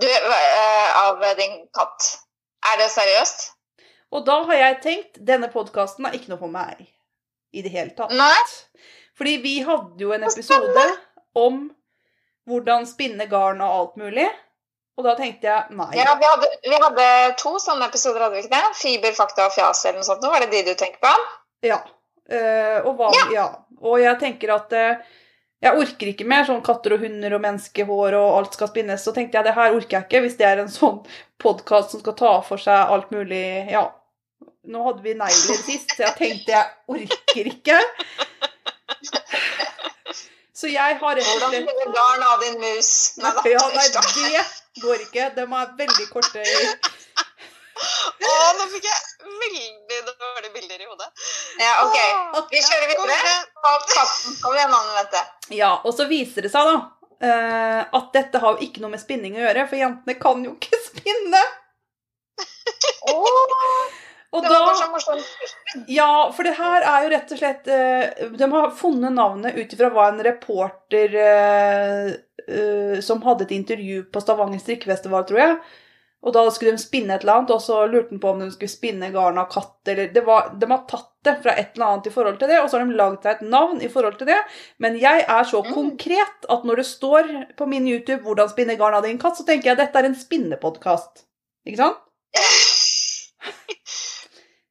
[0.00, 2.06] Du, øh, av din katt.
[2.62, 3.50] Er det seriøst?
[4.12, 6.86] Og da har jeg tenkt denne podkasten er ikke noe for meg
[7.52, 8.12] i det hele tatt.
[8.12, 8.40] Nei?
[9.16, 10.84] Fordi vi hadde jo en episode
[11.34, 11.64] om
[12.48, 14.28] hvordan spinne garn og alt mulig.
[14.98, 15.88] Og da tenkte jeg nei.
[15.96, 17.06] Ja, vi hadde, vi hadde
[17.40, 18.76] to sånne episoder, hadde vi ikke det?
[18.76, 20.26] Fiber, fakta og fjas eller noe sånt.
[20.28, 21.12] Var det de du tenker på?
[21.64, 21.80] Ja.
[22.32, 23.46] Uh, og, hva, ja.
[23.82, 25.16] og jeg tenker at uh,
[25.62, 29.02] jeg orker ikke mer sånn katter og hunder og menneskehår og alt skal spinnes.
[29.04, 31.00] Så tenkte jeg det her orker jeg ikke hvis det er en sånn
[31.42, 33.88] podkast som skal ta for seg alt mulig Ja.
[34.62, 37.78] Nå hadde vi negler sist, så jeg tenkte jeg orker ikke.
[40.52, 42.90] Så jeg har rett og Hvordan slett spinner garn av din mus?
[43.22, 43.44] Nei da.
[43.48, 45.28] Ja, nei, det går ikke.
[45.36, 46.42] De er veldig korte
[48.22, 51.08] Å, nå fikk jeg veldig dårlige bilder i hodet.
[51.58, 51.96] Ja, ok.
[52.52, 53.32] Vi kjører videre.
[53.94, 54.36] katten.
[54.42, 55.22] Kom igjen, Anne Mette.
[55.56, 56.76] Ja, og så viser det seg da
[57.26, 60.54] eh, at dette har jo ikke noe med spinning å gjøre, for jentene kan jo
[60.58, 61.42] ikke spinne.
[63.12, 63.98] Åh,
[64.32, 65.86] Og det var da, så morsomt.
[65.92, 69.74] ja, for det her er jo rett og slett eh, De har funnet navnet ut
[69.76, 72.06] ifra hva en reporter eh,
[72.48, 75.56] eh, som hadde et intervju på Stavanger strikkefestival, tror jeg.
[76.22, 78.46] Og da skulle de spinne et eller annet, og så lurte han på om de
[78.54, 81.86] skulle spinne garn av katt, eller det var, De har tatt det fra et eller
[81.88, 84.16] annet i forhold til det, og så har de lagd seg et navn i forhold
[84.20, 84.38] til det.
[84.78, 85.74] Men jeg er så Mm.
[85.74, 89.44] konkret at når det står på min YouTube 'Hvordan spinne garn av din katt', så
[89.44, 91.24] tenker jeg at dette er en spinnepodkast.
[91.66, 91.98] Ikke sant?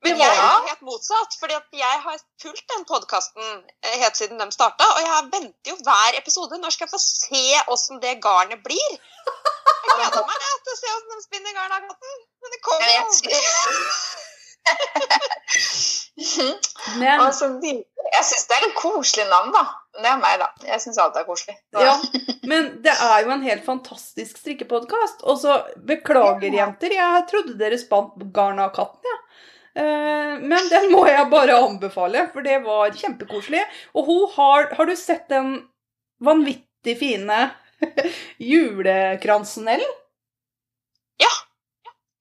[0.02, 3.46] Men jeg er helt motsatt, fordi jeg har fulgt den podkasten
[3.86, 4.86] helt siden de starta.
[4.96, 6.58] Og jeg venter jo hver episode.
[6.62, 7.44] Når skal jeg få se
[7.76, 8.92] åssen det garnet blir?
[8.98, 12.14] Jeg gleder meg jeg, til å se åssen de spinner garn av katten.
[12.42, 13.38] Men det kommer jo aldri.
[17.02, 19.62] Men Altså, de- jeg syns det er et koselig navn, da.
[20.02, 20.48] Det er meg, da.
[20.68, 21.56] Jeg syns alt er koselig.
[21.76, 21.94] Ja,
[22.52, 25.24] men det er jo en helt fantastisk strikkepodkast.
[25.30, 29.18] Og så beklager, jenter, jeg trodde dere spant garn av katten, ja.
[29.76, 33.62] Eh, Men den må jeg bare anbefale, for det var kjempekoselig.
[33.96, 35.68] Og hun har Har du sett den
[36.22, 37.40] vanvittig fine
[38.52, 39.94] Julekransen, Ellen?
[41.22, 41.32] Ja.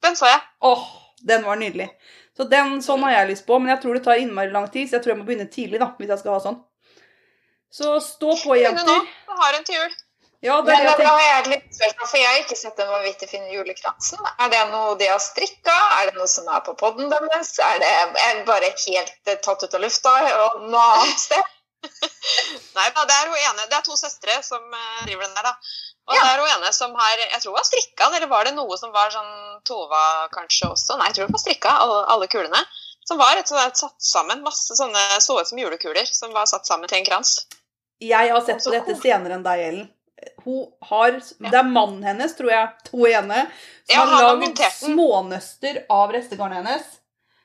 [0.03, 0.41] Den så jeg.
[0.61, 0.85] Åh,
[1.27, 1.91] den var nydelig.
[2.37, 4.89] Så den, sånn har jeg lyst på, men jeg tror det tar innmari lang tid,
[4.89, 6.61] så jeg tror jeg må begynne tidlig da, hvis jeg skal ha sånn.
[7.71, 8.87] Så stå på, jenter.
[8.87, 9.19] Begynn nå.
[9.29, 9.99] Jeg har en til jul.
[10.40, 12.88] Ja, det er Men da har jeg litt spørsmål, for jeg har ikke sett den
[12.88, 14.22] vanvittig fine julekransen.
[14.40, 15.74] Er det noe de har strikka?
[16.00, 17.50] Er det noe som er på podden deres?
[17.61, 17.90] Er det
[18.24, 20.14] er bare helt eh, tatt ut av lufta
[20.46, 21.44] og noe annet sted?
[22.76, 23.68] Nei da, det er hun ene.
[23.68, 25.55] Det er to søstre som eh, driver den der, da.
[26.09, 26.24] Og Ja.
[26.24, 28.55] det er hun ene som har Jeg tror hun har strikka den, eller var det
[28.57, 30.96] noe som var sånn Tova kanskje også?
[30.96, 32.64] Nei, jeg tror hun har strikka alle, alle kulene.
[33.05, 34.40] Som var rett og slett satt sammen.
[34.46, 37.42] Masse sånne så ut som julekuler som var satt sammen til en krans.
[38.00, 39.88] Jeg har sett på dette senere enn deg, Ellen.
[40.89, 43.43] Har, Det er mannen hennes, tror jeg, to ene,
[43.89, 46.97] som Ja, har laget smånøster av restegarnet hennes.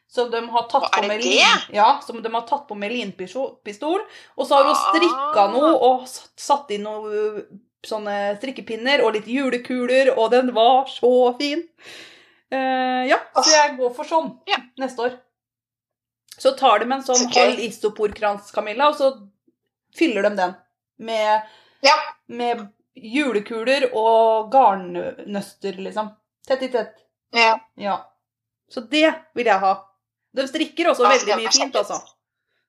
[0.07, 3.99] Som de har tatt på med lin, ja, som de har tatt på med linpistol.
[4.37, 5.51] Og så har hun strikka Ah.
[5.51, 7.43] noe og satt- inn noe
[7.83, 11.67] sånne strikkepinner og litt julekuler, og den var så fin.
[12.53, 14.57] Uh, ja, så jeg går for sånn Ja.
[14.79, 15.19] neste år.
[16.37, 17.49] Så tar de en sånn okay.
[17.51, 19.29] halv isoporkrans, Camilla, og så
[19.95, 20.55] fyller de den
[20.99, 21.41] med
[21.85, 21.95] Ja.
[22.27, 26.13] med julekuler og garnnøster, liksom.
[26.47, 26.95] Tett i tett.
[27.33, 27.55] ja.
[27.77, 27.97] Ja.
[28.71, 29.73] Så det vil jeg ha.
[30.35, 31.99] De strikker også Ja, veldig mye fint, altså.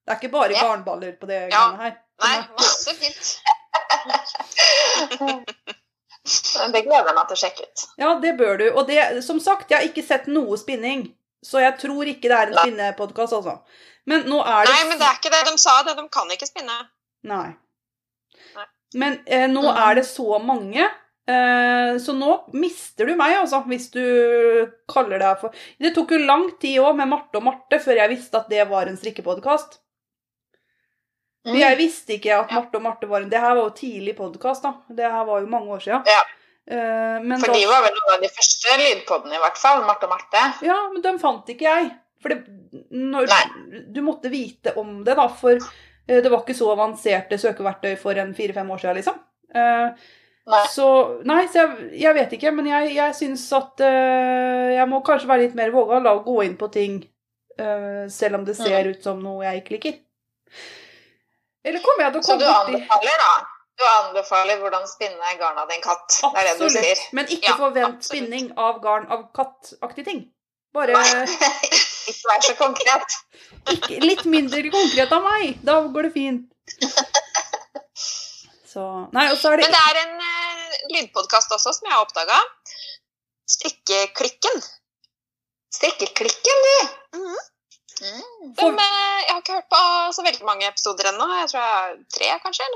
[0.07, 0.63] Det er ikke bare Ja.
[0.63, 1.71] garnballer på det Ja.
[1.77, 1.97] her.
[2.23, 3.41] Nei, masse fint.
[6.73, 7.83] Det gleder jeg meg til å sjekke ut.
[8.03, 8.65] Ja, det bør du.
[8.75, 11.05] Og det, som sagt, jeg har ikke sett noe spinning.
[11.45, 13.61] Så jeg tror ikke det er en spinnepodkast, altså.
[14.07, 15.43] Men nå er det Nei, men det er ikke det.
[15.53, 15.95] De sa det.
[15.99, 16.79] De kan ikke spinne.
[17.31, 17.55] Nei.
[18.57, 18.67] Nei.
[18.97, 20.85] Men eh, nå er det så mange,
[21.29, 24.05] eh, så nå mister du meg, altså, hvis du
[24.91, 28.15] kaller deg for Det tok jo lang tid òg med Marte og Marte før jeg
[28.15, 29.83] visste at det var en strikkepodkast.
[31.47, 31.61] Mm.
[31.61, 34.65] jeg visste ikke at Marte og Marte var en Det her var jo tidlig podkast,
[34.65, 34.73] da.
[34.89, 36.09] Det her var jo mange år siden.
[36.11, 36.25] Ja.
[36.67, 39.85] Eh, men For da, de var vel noen av de første lydpodene, i hvert fall.
[39.87, 40.43] Marte og Marte.
[40.67, 41.93] Ja, men dem fant ikke jeg.
[42.23, 42.57] For det,
[42.91, 43.31] når,
[43.95, 45.29] du måtte vite om det, da.
[45.31, 45.61] For
[46.07, 49.19] det var ikke så avanserte søkeverktøy for en fire-fem år siden, liksom.
[49.55, 50.07] Eh,
[50.47, 50.63] Nei.
[50.71, 50.87] Så
[51.27, 52.53] Nei, så jeg, jeg vet ikke.
[52.55, 56.37] Men jeg, jeg syns at uh, jeg må kanskje være litt mer vågal og gå
[56.47, 57.01] inn på ting
[57.59, 59.97] uh, selv om det ser ut som noe jeg ikke liker.
[61.67, 63.33] Eller kommer jeg til å Så du borti anbefaler, da?
[63.77, 66.07] Du anbefaler hvordan spinne garn av din katt.
[66.23, 66.95] Det er det du sier.
[66.95, 67.13] Absolutt.
[67.19, 68.07] Men ikke Ja, forvent absolutt.
[68.13, 70.23] spinning av garn av kattaktige ting.
[70.77, 70.95] Bare
[72.07, 73.17] Ikke vær så konkret.
[73.73, 75.57] ikke, litt mindre konkret av meg.
[75.67, 76.45] Da går det fint.
[78.77, 78.85] Så
[79.17, 82.05] Nei, og så er det Men det er en uh, lydpodkast også som jeg har
[82.05, 82.39] oppdaga.
[83.49, 84.65] Strikkeklikken.
[85.77, 87.21] Strikkeklikken, du.
[87.21, 87.45] Mhm.
[87.97, 88.25] Mm.
[88.59, 89.79] De, eh, jeg har ikke hørt på
[90.13, 91.29] så veldig mange episoder ennå.
[91.39, 92.67] Jeg tror jeg har tre, kanskje.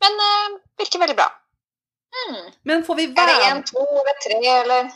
[0.00, 1.26] Men uh, virker veldig bra.
[2.16, 2.46] Mm.
[2.70, 4.88] Men får vi være Er det én, to eller tre, eller?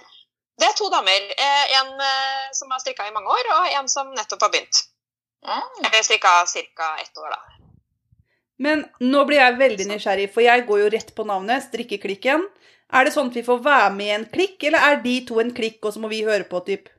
[0.61, 1.31] Det er to damer.
[1.47, 4.83] Eh, en eh, som har strikka i mange år, og en som nettopp har begynt.
[5.47, 5.87] Mm.
[5.87, 6.35] Eller strikka
[6.77, 6.91] ca.
[7.01, 7.61] ett år, da.
[8.61, 12.45] Men nå blir jeg veldig nysgjerrig, for jeg går jo rett på navnet, Strikkeklikken.
[12.93, 15.41] Er det sånn at vi får være med i en klikk, eller er de to
[15.41, 16.91] en klikk, og så må vi høre på, typ?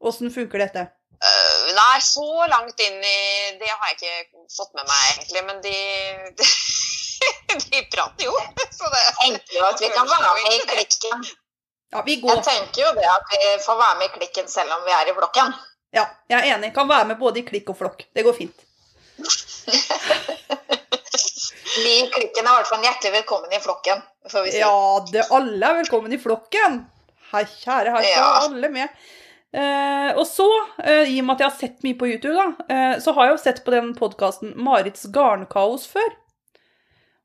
[0.00, 0.86] Åssen funker dette?
[1.22, 3.18] Uh, nei, så langt inn i
[3.60, 5.42] Det har jeg ikke fått med meg, egentlig.
[5.50, 5.76] Men de
[6.40, 6.48] De,
[7.68, 8.32] de prater jo.
[8.72, 9.04] Så det
[9.54, 11.28] jo at vi kan være med i klikken.
[11.92, 14.84] Ja, vi Jeg tenker jo det at vi får være med i klikken selv om
[14.86, 15.52] vi er i flokken.
[15.92, 16.70] Ja, jeg er enig.
[16.74, 18.06] Kan være med både i klikk og flokk.
[18.16, 18.62] Det går fint.
[21.72, 24.02] Vi i klikken er i hvert fall hjertelig velkommen i flokken.
[24.28, 24.58] Får vi si.
[24.60, 24.72] Ja,
[25.08, 26.82] det, alle er velkommen i flokken.
[27.32, 28.26] Hei, kjære, her Ja.
[28.42, 28.88] alle med.
[29.52, 30.48] Eh, og så,
[30.84, 33.26] eh, i og med at jeg har sett mye på YouTube, da, eh, så har
[33.26, 36.10] jeg jo sett på den podkasten Marits garnkaos før.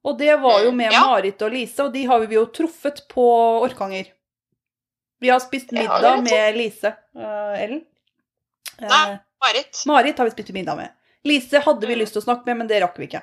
[0.05, 1.01] Og det var jo med Ja.
[1.07, 3.27] Marit og Lise, og de har vi jo truffet på
[3.67, 4.13] Orkanger.
[5.19, 6.93] Vi har spist middag har med Lise.
[7.17, 7.81] uh, Ellen?
[8.81, 9.17] Uh, Nei.
[9.45, 9.83] Marit?
[9.85, 10.89] Marit har vi spist middag med.
[11.25, 11.99] Lise hadde vi Mm.
[11.99, 13.21] lyst til å snakke med, men det rakk vi ikke.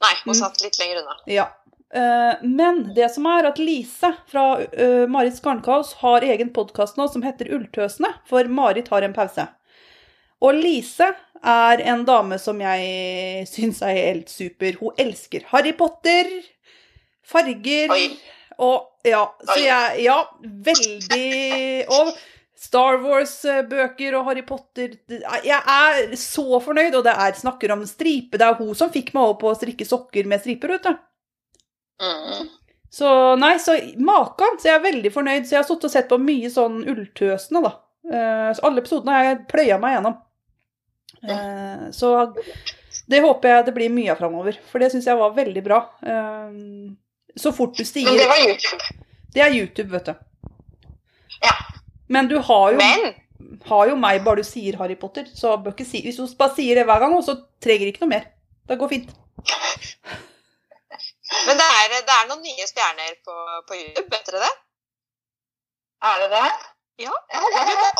[0.00, 0.40] Nei, hun Mm.
[0.40, 1.16] satt litt lenger unna.
[1.26, 1.48] Ja.
[1.94, 7.08] Uh, men det som er at Lise fra uh, Marits Garnkaos har egen podkast nå
[7.10, 9.48] som heter Ulltøsene, for Marit har en pause.
[10.40, 11.08] Og Lise
[11.44, 14.72] er en dame som jeg syns er helt super.
[14.80, 16.30] Hun elsker Harry Potter,
[17.26, 18.06] farger Oi.
[18.60, 20.18] Og Ja, så jeg Ja,
[20.66, 22.12] veldig Og
[22.60, 28.36] Star Wars-bøker og Harry Potter Jeg er så fornøyd, og det er snakker om stripe.
[28.36, 30.98] Det er hun som fikk meg over på å strikke sokker med striper, vet du.
[32.04, 32.50] Mm.
[32.92, 34.58] Så nei, så makan.
[34.60, 35.46] Så jeg er veldig fornøyd.
[35.46, 37.72] Så jeg har sittet og sett på mye sånn ulltøsende, da.
[38.10, 40.18] Eh, så alle episodene har jeg pløya meg gjennom.
[41.20, 42.12] Eh, så
[43.10, 44.58] det håper jeg det blir mye av framover.
[44.68, 45.80] For det syns jeg var veldig bra.
[47.36, 48.82] Så fort du Men det var YouTube.
[49.34, 50.14] Det er YouTube, vet du.
[51.42, 51.54] Ja.
[52.08, 53.14] Men du har jo, Men
[53.66, 55.28] har jo meg bare du sier Harry Potter.
[55.34, 58.04] Så bør ikke si, hvis du bare sier det hver gang, så trenger du ikke
[58.06, 58.26] noe mer.
[58.68, 59.12] Det går fint.
[61.46, 63.36] Men det er, det er noen nye stjerner på,
[63.68, 64.52] på YouTube, vet dere det?
[66.10, 66.48] Er det det?
[67.06, 67.14] Ja.
[67.32, 67.44] Ja.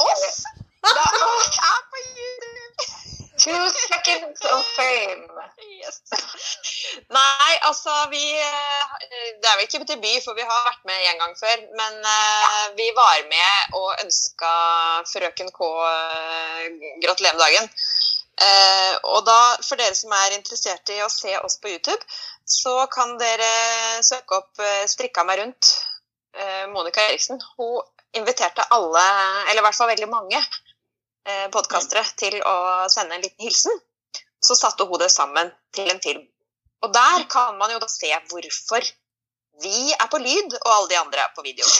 [0.04, 0.42] Oss!
[0.82, 3.09] Da, oss er på YouTube!
[3.40, 5.24] Two seconds of fame.
[5.80, 6.02] Yes.
[7.08, 8.90] Nei, altså vi eh,
[9.40, 11.62] Det er vel ikke debut, for vi har vært med en gang før.
[11.78, 14.52] Men uh, vi var med og ønska
[15.12, 16.66] frøken K uh,
[17.00, 17.70] gratulerer med dagen.
[18.40, 22.00] Uh, og da, for dere som er interessert i å se oss på YouTube,
[22.44, 23.50] så kan dere
[24.04, 25.76] søke opp 'Strikka meg rundt'.
[26.70, 27.40] Monica Eriksen.
[27.58, 27.80] Hun
[28.14, 29.02] inviterte alle,
[29.48, 30.38] eller i hvert fall veldig mange,
[31.52, 32.54] podkastere til å
[32.92, 33.80] sende en liten hilsen.
[34.40, 36.24] Så satte hun det sammen til en film.
[36.80, 38.82] Og der kan man jo da se hvorfor
[39.60, 41.66] vi er på lyd, og alle de andre er på video.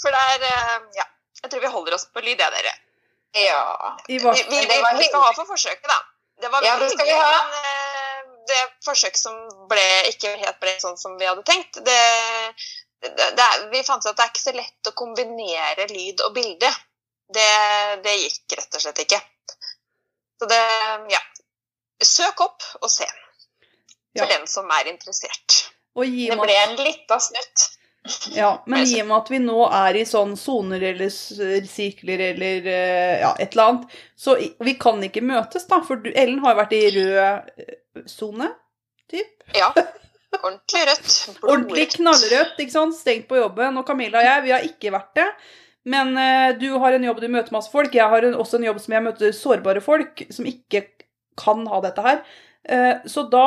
[0.00, 1.06] For det er eh, Ja.
[1.40, 2.72] Jeg tror vi holder oss på lyd, jeg, dere.
[3.40, 3.62] Ja.
[4.08, 4.58] Vi, vi, vi,
[4.98, 5.96] vi skal ha for forsøket, da.
[6.42, 7.30] Det var Ja, det skal vi ha.
[7.30, 8.18] men eh,
[8.50, 9.38] det forsøk som
[9.70, 12.02] ble, ikke helt ble sånn som vi hadde tenkt, det,
[13.02, 16.34] det, det Vi fant ut at det er ikke så lett å kombinere lyd og
[16.36, 16.70] bilde.
[17.30, 17.48] Det,
[18.04, 19.20] det gikk rett og slett ikke.
[20.40, 20.62] Så det
[21.12, 21.20] Ja.
[22.00, 23.04] Søk opp og se.
[24.16, 24.26] For Ja.
[24.38, 25.58] den som er interessert.
[25.94, 27.66] Det ble en lita snutt.
[28.32, 32.66] Ja, men i og med at vi nå er i sånn soner eller sirkler eller
[32.72, 35.82] eh, ja, et eller annet, så vi kan ikke møtes, da.
[35.84, 37.74] For Ellen har jo vært i rød eh,
[38.08, 38.48] sone,
[39.12, 39.44] typ.
[39.54, 39.68] Ja.
[40.38, 41.16] Ordentlig rødt.
[41.42, 42.96] Ordentlig knallrødt, ikke sant.
[42.96, 43.78] Stengt på jobben.
[43.80, 45.26] Og Camilla og jeg, vi har ikke vært det.
[45.90, 47.94] Men eh, du har en jobb du møter masse folk.
[47.96, 50.84] Jeg har en, også en jobb som jeg møter sårbare folk som ikke
[51.40, 52.22] kan ha dette her.
[52.68, 53.46] Eh, så da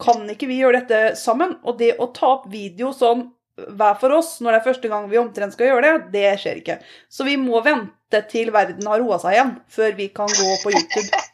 [0.00, 1.58] kan ikke vi gjøre dette sammen.
[1.64, 3.28] Og det å ta opp video sånn
[3.60, 6.60] hver for oss når det er første gang vi omtrent skal gjøre det, det skjer
[6.62, 6.78] ikke.
[7.12, 10.76] Så vi må vente til verden har roa seg igjen, før vi kan gå på
[10.76, 11.10] YouTube.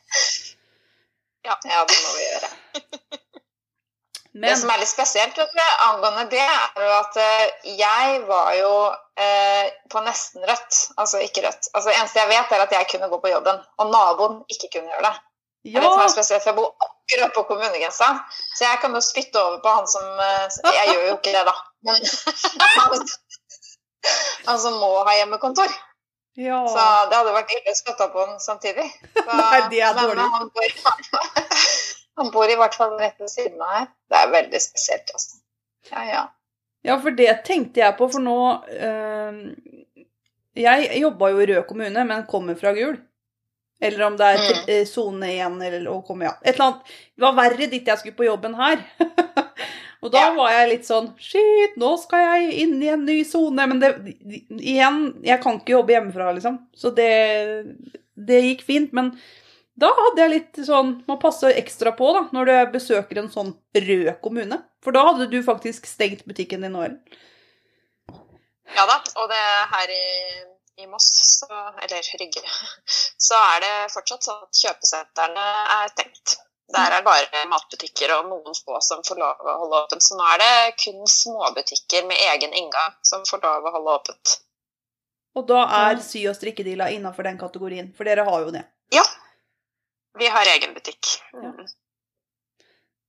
[1.46, 2.48] Ja, det må vi gjøre.
[4.42, 8.50] Det som er litt spesielt vet du, angående det, er jo at eh, jeg var
[8.58, 8.72] jo
[9.22, 10.80] eh, på nesten rødt.
[11.00, 11.70] Altså ikke rødt.
[11.72, 14.92] Altså eneste jeg vet, er at jeg kunne gå på jobben, og naboen ikke kunne
[14.92, 15.14] gjøre det.
[15.66, 18.12] Det er vet hva er spesielt, for Jeg bor akkurat på kommunegrensa,
[18.58, 21.44] så jeg kan jo spytte over på han som eh, Jeg gjør jo ikke det,
[21.48, 21.56] da.
[21.86, 21.96] Men
[22.76, 23.10] han,
[24.52, 25.72] han som må ha hjemmekontor.
[26.36, 26.60] ja.
[26.68, 28.86] Så det hadde vært ille å spytte på han samtidig.
[29.16, 30.28] Så, Nei, det er men dårlig.
[30.36, 30.76] Han bor,
[32.16, 33.86] han bor i hvert fall rett ved siden av her.
[34.10, 35.36] Det er veldig spesielt, altså.
[35.92, 36.22] Ja, ja.
[36.86, 38.36] Ja, for det tenkte jeg på, for nå
[38.70, 39.38] øh,
[40.56, 42.96] Jeg jobba jo i Rød kommune, men kommer fra Gul.
[43.82, 44.68] Eller om det er Mm.
[44.72, 46.32] eh, 1 eller å komme, ja.
[46.44, 46.92] Et eller annet.
[47.16, 48.78] Det var verre dit jeg skulle på jobben her.
[50.02, 50.34] og da Ja.
[50.34, 53.66] var jeg litt sånn Shit, nå skal jeg inn i en ny sone.
[53.66, 53.90] Men det,
[54.56, 56.58] igjen, jeg kan ikke jobbe hjemmefra, liksom.
[56.74, 57.10] Så det,
[58.16, 58.92] det gikk fint.
[58.96, 59.12] Men
[59.76, 63.52] da hadde jeg litt sånn Man passer ekstra på da, når du besøker en sånn
[63.76, 64.58] rød kommune.
[64.84, 67.00] For da hadde du faktisk stengt butikken din nå, Ellen.
[68.76, 70.06] Ja da, og det her i,
[70.82, 71.06] i Moss,
[71.38, 71.46] så,
[71.84, 72.42] eller Rygge,
[73.28, 76.38] så er det fortsatt sånn at kjøpesentrene er stengt.
[76.74, 80.02] Der er det bare matbutikker og noen få som får lov å holde åpent.
[80.02, 84.34] Så nå er det kun småbutikker med egen inngang som får lov å holde åpent.
[85.36, 88.64] Og da er sy- og strikkedealer innafor den kategorien, for dere har jo det.
[88.94, 89.04] Ja,
[90.18, 91.12] vi har egen butikk.
[91.34, 91.66] Mm.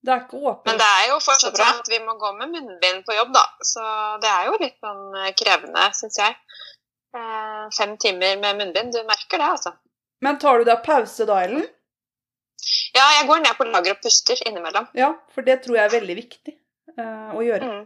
[0.07, 0.67] Det er ikke åpent.
[0.69, 3.43] Men det er jo fortsatt sånn at vi må gå med munnbind på jobb, da.
[3.65, 3.83] Så
[4.23, 6.37] det er jo litt sånn eh, krevende, syns jeg.
[7.17, 9.73] Eh, fem timer med munnbind, du merker det, altså.
[10.23, 11.65] Men tar du deg pause da, Ellen?
[12.95, 14.87] Ja, jeg går ned på lager og puster innimellom.
[14.97, 17.67] Ja, for det tror jeg er veldig viktig eh, å gjøre.
[17.73, 17.83] Mm.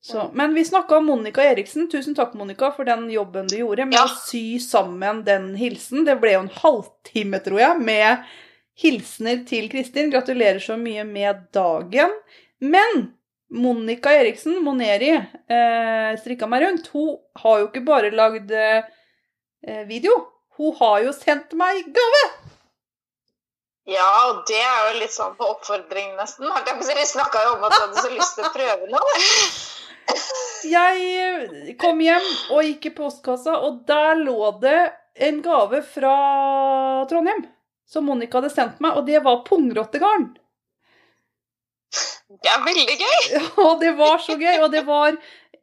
[0.00, 1.88] Så, men vi snakka om Monica Eriksen.
[1.90, 4.04] Tusen takk, Monica, for den jobben du gjorde med Ja.
[4.06, 6.04] å sy sammen den hilsen.
[6.06, 8.24] Det ble jo en halvtime, tror jeg, med
[8.78, 10.10] hilsener til Kristin.
[10.10, 12.14] Gratulerer så mye med dagen.
[12.60, 13.12] Men
[13.50, 18.82] Monica Eriksen, Moneri, eh, strikka meg rundt, hun har jo ikke bare lagd eh,
[19.88, 20.14] video.
[20.58, 22.22] Hun har jo sendt meg gave!
[23.88, 26.44] Ja, og det er jo litt sånn på oppfordring, nesten.
[26.44, 29.14] Vi snakka jo om at du hadde så lyst til å prøve noe.
[30.68, 34.80] Jeg eh, kom hjem og gikk i postkassa, og der lå det
[35.28, 36.14] en gave fra
[37.10, 37.44] Trondheim.
[37.88, 40.30] Som Monica hadde sendt meg, og det var pungrottegarn.
[42.28, 43.20] Det er veldig gøy!
[43.58, 45.16] Ja, det var så gøy, og det var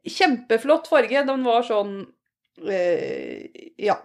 [0.06, 1.22] kjempeflott farge.
[1.28, 1.96] Den var sånn
[2.66, 3.46] eh,
[3.82, 3.98] ja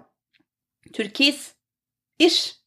[0.92, 2.58] turkis-ish.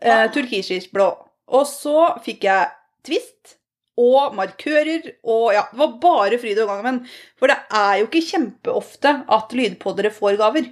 [0.00, 1.08] Eh, Turkisisk blå.
[1.56, 2.72] Og så fikk jeg
[3.06, 3.56] twist
[3.96, 7.00] og markører og ja, det var bare fryd og gammen.
[7.40, 10.68] For det er jo ikke kjempeofte at lydpoddere får gaver.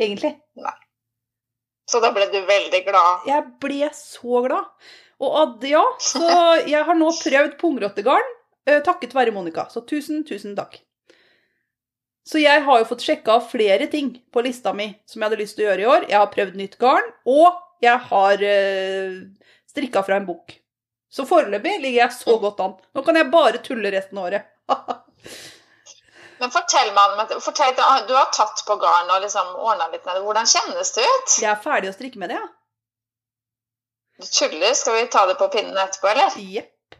[0.00, 0.36] Egentlig.
[0.62, 0.76] Nei.
[1.90, 3.26] Så da ble du veldig glad.
[3.28, 4.70] Jeg ble så glad.
[5.22, 6.22] Og ad, ja, så
[6.72, 8.32] jeg har nå prøvd pungrottegarn
[8.68, 9.66] eh, takket være Monica.
[9.70, 10.78] Så tusen, tusen takk.
[12.22, 15.58] Så jeg har jo fått sjekka flere ting på lista mi som jeg hadde lyst
[15.58, 16.08] til å gjøre i år.
[16.10, 17.48] Jeg har prøvd nytt garn, og
[17.82, 19.16] jeg har uh,
[19.66, 20.54] strikka fra en bok.
[21.12, 22.76] Så foreløpig ligger jeg så godt an.
[22.96, 24.48] Nå kan jeg bare tulle resten av året.
[26.42, 27.74] Men fortell meg fortell,
[28.08, 30.22] Du har tatt på garn og liksom ordna litt med det.
[30.24, 31.36] Hvordan kjennes det ut?
[31.38, 32.48] Jeg er ferdig å strikke med det, ja.
[34.18, 34.72] Du tuller.
[34.78, 36.38] Skal vi ta det på pinnen etterpå, eller?
[36.56, 36.96] Jepp.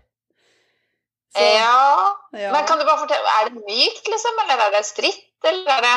[1.32, 2.18] Ja.
[2.36, 2.50] ja.
[2.52, 4.42] Men kan du bare fortelle, Er det mykt, liksom?
[4.44, 5.30] Eller er det stritt?
[5.48, 5.94] Eller er det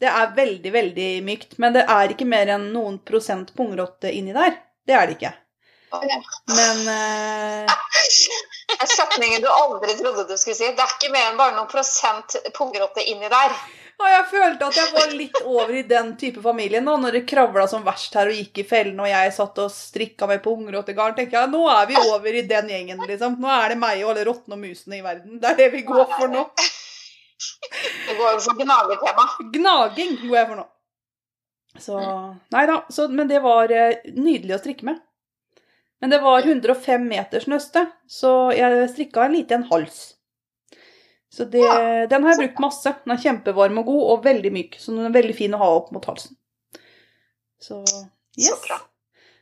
[0.00, 1.58] Det er veldig, veldig mykt.
[1.58, 4.56] Men det er ikke mer enn noen prosent pungrotte inni der.
[4.86, 5.34] Det er det ikke.
[5.90, 7.76] Men uh...
[8.80, 10.68] En setning du aldri trodde du skulle si.
[10.76, 13.54] Det er ikke mer enn bare noen prosent pungrotte inni der.
[13.98, 17.22] Og jeg følte at jeg var litt over i den type familien nå, når det
[17.26, 21.16] kravla som verst her og gikk i fellene, og jeg satt og strikka med pungrottegarn.
[21.16, 23.40] tenker jeg, Nå er vi over i den gjengen, liksom.
[23.42, 25.40] Nå er det meg og alle rottene og musene i verden.
[25.42, 26.44] Det er det vi går for nå.
[28.06, 29.26] Det går for gnagetema.
[29.56, 30.68] Gnaging går jeg for nå.
[31.78, 31.98] Så
[32.54, 32.80] Nei da.
[32.90, 35.02] Så, men det var eh, nydelig å strikke med.
[36.00, 40.14] Men det var 105 meters nøste, så jeg strikka en liten hals.
[41.34, 41.64] Så det,
[42.10, 42.92] den har jeg brukt masse.
[43.04, 45.72] Den er kjempevarm og god og veldig myk, så den er veldig fin å ha
[45.80, 46.38] opp mot halsen.
[47.58, 47.82] Så
[48.38, 48.62] Så yes.
[48.68, 48.78] bra.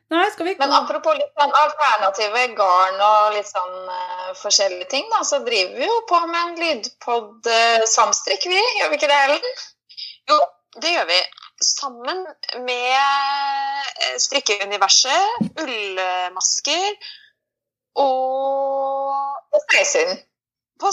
[0.09, 5.09] Nei, skal vi Men apropos litt sånn alternative garn og litt sånn uh, forskjellige ting,
[5.11, 8.61] da, så driver vi jo på med en lydpod uh, samstrikk, vi.
[8.79, 9.65] Gjør vi ikke det, Ellen?
[10.31, 10.39] Jo,
[10.85, 11.19] det gjør vi.
[11.63, 12.27] Sammen
[12.67, 16.99] med strikkeuniverset, ullmasker
[17.97, 20.19] og Sneisund.
[20.81, 20.93] på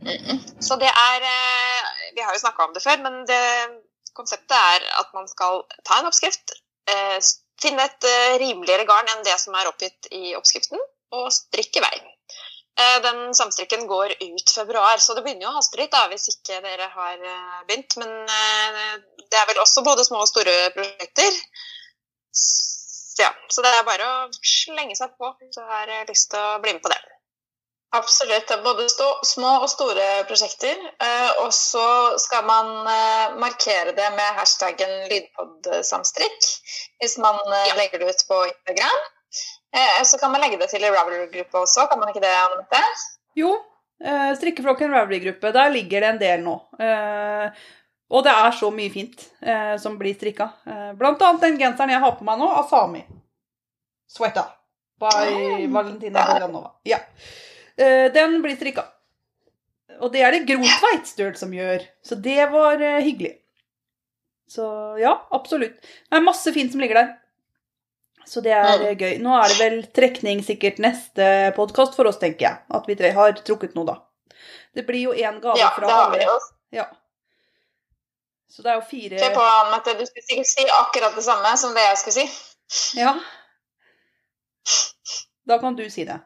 [0.00, 0.38] Mm.
[0.64, 3.40] Så det er eh, Vi har jo snakka om det før, men det,
[4.16, 6.54] konseptet er at man skal ta en oppskrift,
[6.90, 7.18] eh,
[7.62, 10.80] finne et eh, rimeligere garn enn det som er oppgitt i oppskriften,
[11.12, 11.96] og strikke i vei.
[12.80, 16.28] Eh, Den samstrikken går ut februar, så det begynner jo å haste litt da, hvis
[16.32, 17.96] ikke dere har eh, begynt.
[18.00, 18.92] Men eh,
[19.30, 21.40] det er vel også både små og store prosjekter.
[22.32, 22.68] Så,
[23.20, 26.60] Ja, så det er bare å slenge seg på hvis du har lyst til å
[26.62, 26.96] bli med på det.
[27.98, 28.46] Absolutt.
[28.48, 30.78] Det er både stå, små og store prosjekter.
[31.42, 31.84] Og så
[32.22, 32.70] skal man
[33.42, 36.48] markere det med hashtaggen lydpodsamstrikk
[37.02, 37.74] hvis man Ja.
[37.76, 39.02] legger det ut på Instagram.
[39.72, 42.80] Eh, så kan man legge det til i Ravelry-gruppa også, kan man ikke det, Anette?
[43.38, 43.52] Jo,
[44.02, 46.56] eh, strikkeflokken Ravelry-gruppe, der ligger det en del nå.
[46.82, 47.60] Eh,
[48.10, 50.48] og det er så mye fint eh, som blir strikka.
[50.98, 53.04] Blant annet den genseren jeg har på meg nå, Asami.
[54.10, 54.48] Sweater.
[55.00, 56.72] By Ah, Valentina Bolanova.
[56.84, 56.98] Ja.
[58.12, 58.82] Den blir strikka.
[60.02, 63.36] Og det er det Gro Tveitstøl som gjør, så det var hyggelig.
[64.50, 64.66] Så
[65.00, 65.78] ja, absolutt.
[65.80, 67.14] Det er masse fint som ligger der.
[68.30, 68.92] Så det er ja.
[68.94, 69.16] gøy.
[69.18, 71.24] Nå er det vel trekning sikkert neste
[71.56, 72.62] podkast for oss, tenker jeg.
[72.78, 73.96] At vi tre har trukket noe, da.
[74.76, 76.28] Det blir jo én gave Ja, fra det har vi alle.
[76.28, 76.36] jo.
[76.78, 76.86] Ja.
[78.50, 81.56] Så det er jo fire Se på, Mette, Du skulle sikkert si akkurat det samme
[81.58, 82.28] som det jeg skulle si.
[83.00, 83.16] Ja.
[85.50, 86.20] Da kan du si det.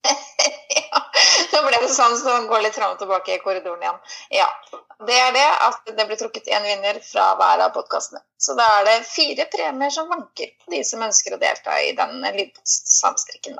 [0.80, 1.02] ja,
[1.52, 4.00] Nå ble det sånn som går litt fram og tilbake i korridoren igjen.
[4.40, 4.48] Ja.
[5.06, 8.20] Det er det at det blir trukket en vinner fra hver av podkastene.
[8.40, 11.94] Så da er det fire premier som vanker på de som ønsker å delta i
[11.96, 13.56] den lydsamstrikken.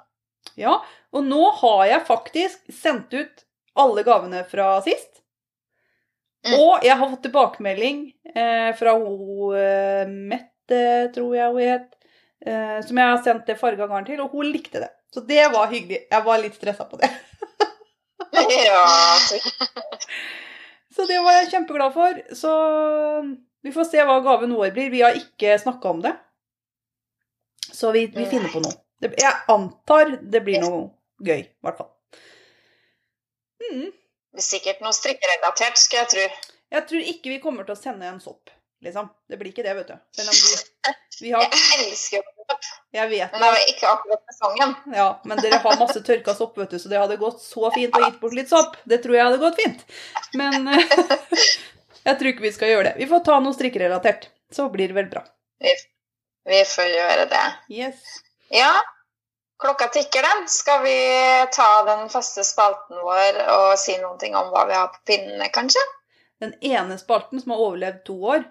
[0.61, 0.81] Ja,
[1.17, 3.47] og nå har jeg faktisk sendt ut
[3.81, 5.23] alle gavene fra sist.
[6.45, 6.57] Mm.
[6.57, 10.85] Og jeg har fått tilbakemelding eh, fra hun eh, Mette,
[11.15, 11.91] tror jeg hun het,
[12.47, 14.93] eh, som jeg har sendt det farga garn til, og hun likte det.
[15.13, 16.05] Så det var hyggelig.
[16.11, 17.11] Jeg var litt stressa på det.
[18.67, 18.85] ja,
[20.95, 22.21] så det var jeg kjempeglad for.
[22.35, 22.53] Så
[23.63, 24.91] vi får se hva gaven vår blir.
[24.91, 26.15] Vi har ikke snakka om det.
[27.71, 28.75] Så vi, vi finner på noe.
[29.01, 30.81] Jeg antar det blir noe
[31.25, 31.93] gøy, i hvert fall.
[33.61, 33.91] Mm.
[34.35, 36.27] det er sikkert noe strikkerelatert, skal jeg tro.
[36.71, 38.51] Jeg tror ikke vi kommer til å sende en sopp,
[38.85, 39.09] liksom.
[39.29, 39.97] Det blir ikke det, vet du.
[40.17, 42.57] Selv om vi har Jeg elsker det,
[42.97, 44.75] Jeg vet men det var ikke akkurat sesongen.
[44.97, 47.97] Ja, men dere har masse tørka sopp, vet du, så det hadde gått så fint
[47.97, 48.79] å gitt bort litt sopp.
[48.89, 49.85] Det tror jeg hadde gått fint.
[50.41, 50.97] Men eh,
[52.09, 52.95] jeg tror ikke vi skal gjøre det.
[53.03, 54.31] Vi får ta noe strikkerelatert.
[54.51, 55.23] Så blir det vel bra.
[56.49, 57.45] Vi får gjøre det.
[57.71, 58.01] Yes.
[58.51, 58.73] Ja,
[59.63, 60.49] klokka tikker den.
[60.51, 60.97] Skal vi
[61.55, 65.51] ta den faste spalten vår og si noen ting om hva vi har på pinnene,
[65.55, 65.85] kanskje?
[66.41, 68.49] Den ene spalten som har overlevd to år.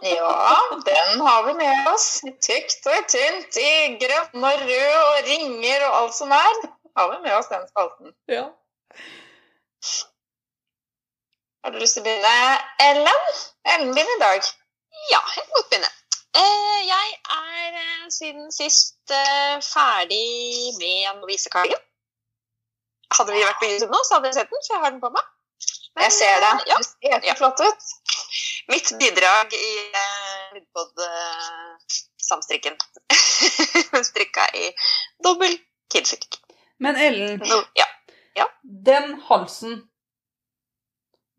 [0.00, 2.24] Ja, den har vi med oss.
[2.24, 6.62] I tykt og i tynt, i grønn og rød og ringer og alt som er.
[6.98, 8.14] Har vi med oss den spalten.
[8.28, 8.44] Ja.
[11.64, 13.26] Har du lyst til å begynne, Ellen?
[13.74, 14.48] Ellen begynner i dag.
[15.12, 15.92] Ja, jeg kan godt begynne.
[16.32, 21.80] Eh, jeg er eh, siden sist eh, ferdig med Novisekargen.
[23.12, 25.02] Hadde vi vært på YouTube nå, så hadde jeg sett den, så jeg har den
[25.02, 25.26] på meg.
[25.92, 26.52] Men, Jeg ser det.
[26.70, 27.90] Ja, Du ser så flott ut.
[28.72, 29.70] Mitt bidrag i
[30.00, 32.74] uh, Lydpod-samstrikken.
[34.10, 34.58] Strikka i
[35.24, 35.52] dobbel
[35.92, 36.32] kidsilk.
[36.82, 37.86] Men Ellen, No, ja.
[38.62, 39.88] den halsen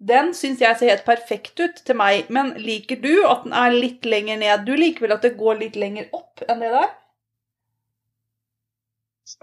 [0.04, 3.72] Den syns jeg ser helt perfekt ut til meg, men liker du at den er
[3.76, 4.66] litt lenger ned?
[4.68, 6.90] Du liker vel at det går litt lenger opp enn det der?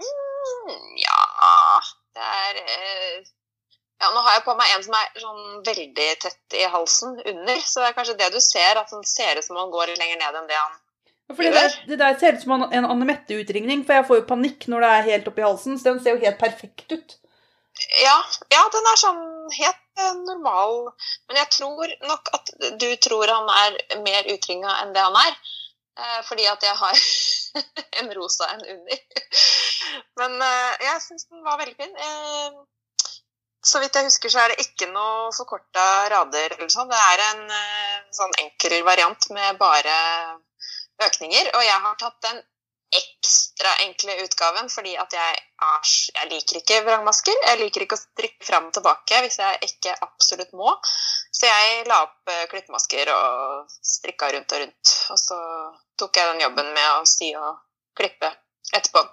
[0.01, 1.21] Mm, ja
[2.15, 3.25] Det er eh,
[4.01, 7.59] Ja, nå har jeg på meg en som er sånn veldig tett i halsen under,
[7.61, 10.17] så det er kanskje det du ser, at han ser ut som han går lenger
[10.17, 11.43] ned enn det han gjør.
[11.43, 14.65] det der, det der ser ut som en Anne Mette-utringning, for jeg får jo panikk
[14.73, 17.17] når det er helt oppi halsen, så den ser jo helt perfekt ut.
[18.01, 18.17] Ja,
[18.51, 19.21] ja, den er sånn
[19.55, 20.91] helt eh, normal.
[21.29, 25.37] Men jeg tror nok at du tror han er mer utringa enn det han er.
[26.01, 26.99] Eh, fordi at jeg har
[28.01, 29.01] en rosa en under.
[30.19, 31.95] Men eh, jeg syns den var veldig fin.
[33.61, 36.89] Så vidt jeg husker, så er det ikke noe forkorta rader eller sånn.
[36.89, 39.97] Det er en eh, sånn enkel variant med bare
[41.05, 41.51] økninger.
[41.53, 42.41] Og jeg har tatt den
[42.91, 45.37] ekstra enkle utgaven fordi at jeg,
[46.17, 47.37] jeg liker ikke vrangmasker.
[47.45, 50.73] Jeg liker ikke å strikke fram og tilbake hvis jeg ikke absolutt må.
[51.31, 54.97] Så jeg la opp eh, klippemasker og strikka rundt og rundt.
[55.13, 55.39] Og så
[56.01, 57.61] tok jeg den jobben med å sy og
[57.97, 58.33] klippe
[58.73, 59.05] etterpå.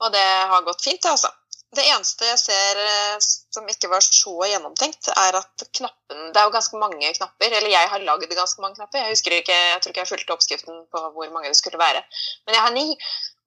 [0.00, 1.34] Og det har gått fint, altså.
[1.72, 6.48] Det eneste jeg ser eh, som ikke var så gjennomtenkt, er at knappen Det er
[6.48, 7.46] jo ganske mange knapper.
[7.52, 9.04] Eller jeg har lagd ganske mange knapper.
[9.04, 12.02] Jeg husker ikke, jeg tror ikke jeg fulgte oppskriften på hvor mange det skulle være.
[12.46, 12.86] Men jeg har ni.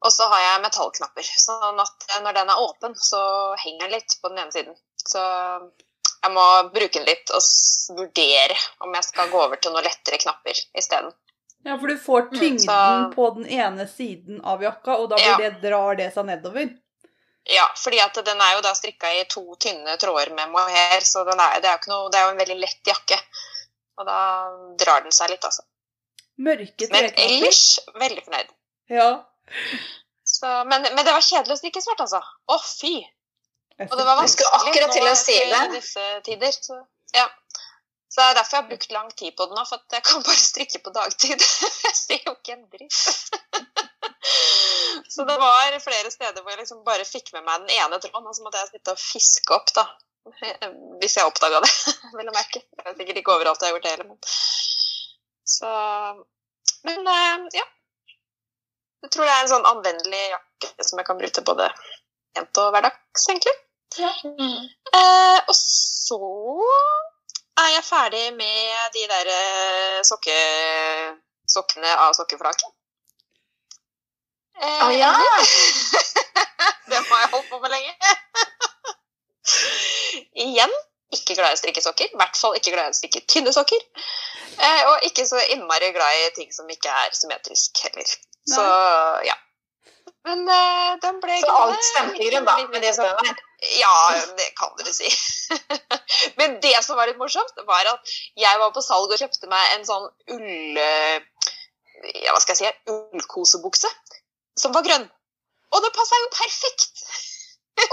[0.04, 1.28] Og så har jeg metallknapper.
[1.48, 3.20] Sånn at eh, når den er åpen, så
[3.64, 4.76] henger den litt på den ene siden.
[5.04, 5.20] Så
[6.24, 7.44] jeg må bruke den litt og
[7.98, 11.12] vurdere om jeg skal gå over til noen lettere knapper isteden.
[11.64, 15.16] Ja, for du får Mm, tyngden så- på den ene siden av jakka, og da
[15.16, 15.38] blir Ja.
[15.50, 16.70] det, drar det seg nedover.
[17.44, 21.26] Ja, fordi at den er jo da strikka i to tynne tråder med mohair, så
[21.28, 23.18] den er, det, er noe, det er jo en veldig lett jakke.
[24.00, 24.20] Og da
[24.80, 25.66] drar den seg litt, altså.
[26.44, 27.66] Mørke Men ellers
[28.00, 28.54] veldig fornøyd.
[28.90, 29.10] Ja.
[30.26, 32.24] Så, men, men det var kjedelig å strikke svart, altså.
[32.24, 32.96] Å, fy!
[33.84, 35.62] Og det var vanskelig akkurat til å si det.
[35.68, 36.56] i disse tider.
[36.56, 36.80] Så,
[37.18, 37.28] ja.
[38.08, 40.08] så det er derfor jeg har brukt lang tid på den nå, for at jeg
[40.08, 41.48] kan bare strikke på dagtid.
[41.90, 43.73] jeg ser jo ikke en dritt.
[45.14, 48.28] Så det var flere steder hvor jeg liksom bare fikk med meg den ene tråden,
[48.28, 49.86] og så måtte jeg sitte og fiske opp, da.
[51.02, 51.72] Hvis jeg oppdaga det,
[52.18, 52.62] vil jeg merke.
[52.64, 54.20] Jeg vet sikkert ikke overalt jeg har gjort det heller, men
[55.56, 55.70] Så
[56.88, 57.66] Men eh, ja.
[59.04, 61.68] Jeg tror det er en sånn anvendelig jakke som jeg kan bruke til både
[62.38, 63.54] jente og hverdags, egentlig.
[64.00, 66.20] Eh, og så
[67.62, 70.38] er jeg ferdig med de der eh, sokke,
[71.56, 72.72] sokkene av sokkeflaket.
[74.62, 75.14] Eh, oh, ja!
[76.90, 77.94] det har jeg holdt på med lenge.
[80.46, 80.74] Igjen
[81.14, 82.12] ikke glad i å strikke sokker.
[82.12, 83.82] I hvert fall ikke glad i å strikke tynne sokker.
[84.58, 88.14] Eh, og ikke så innmari glad i ting som ikke er symmetrisk heller.
[88.50, 88.64] Så
[89.28, 89.38] ja.
[90.24, 93.42] Men eh, den ble Så alt stemte i grunn, da, med det som var der.
[93.76, 93.96] ja,
[94.40, 95.10] det kan dere si.
[96.40, 99.78] Men det som var litt morsomt, var at jeg var på salg og kjøpte meg
[99.78, 100.80] en sånn ull...
[102.04, 102.92] Ja, hva skal jeg si?
[102.92, 103.88] Ullkosebukse.
[104.60, 105.06] Som var grønn.
[105.74, 107.06] Og det passa jo perfekt!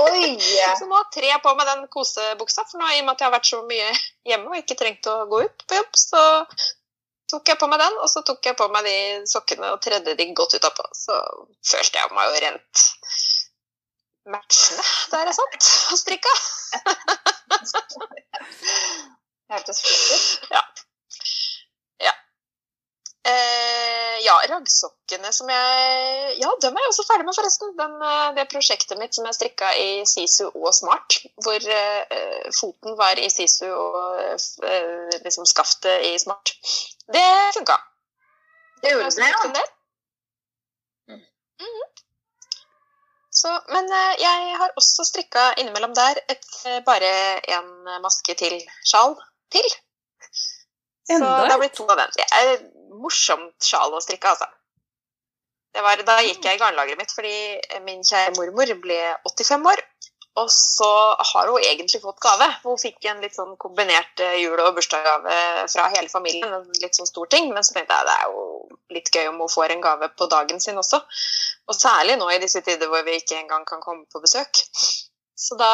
[0.04, 0.36] Oi!
[0.78, 3.30] Så nå trer jeg på meg den kosebuksa, for nå i og med at jeg
[3.30, 3.88] har vært så mye
[4.28, 6.22] hjemme og ikke trengt å gå ut på jobb, så
[7.30, 8.96] tok jeg på meg den, og så tok jeg på meg de
[9.30, 10.84] sokkene og tredde de godt utapå.
[10.96, 11.16] Så
[11.72, 12.84] følte jeg meg jo rent
[14.30, 16.32] matchende der jeg satt og strikka.
[19.50, 20.26] Hørtes flott ut.
[20.54, 20.62] Ja.
[23.21, 27.75] Eh, ja, raggsokkene som jeg Ja, dem er jeg også ferdig med, forresten.
[27.77, 31.18] Den, eh, det prosjektet mitt som jeg strikka i Sisu og Smart.
[31.45, 36.55] Hvor eh, foten var i Sisu og eh, liksom skaftet i Smart.
[37.12, 37.27] Det
[37.59, 37.77] funka.
[38.81, 39.64] Det gjorde det, ja.
[41.09, 41.14] Mm.
[41.14, 41.21] Mm.
[41.61, 41.87] -hmm.
[43.31, 47.12] Så, men eh, jeg har også strikka innimellom der et, eh, bare
[47.57, 49.16] en maske til sjal
[49.53, 49.73] til.
[51.11, 52.11] Så det har blitt to av dem.
[52.41, 54.49] Et morsomt sjal å strikke, altså.
[55.80, 59.82] Var, da gikk jeg i garnlageret mitt fordi min kjære mormor ble 85 år.
[60.41, 60.88] Og så
[61.32, 62.47] har hun egentlig fått gave.
[62.62, 65.38] Hun fikk en litt sånn kombinert eh, jule- og bursdagsgave
[65.72, 66.53] fra hele familien.
[66.55, 67.51] En litt sånn stor ting.
[67.55, 68.45] Men så tenkte jeg det er jo
[68.95, 71.03] litt gøy om hun får en gave på dagen sin også.
[71.70, 74.62] Og særlig nå i disse tider hvor vi ikke engang kan komme på besøk.
[75.34, 75.72] Så da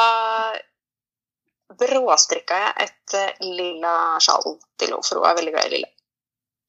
[1.77, 3.95] bråstrikka jeg et eh, lilla
[4.25, 5.96] sjal til henne, for hun er veldig glad i lilla.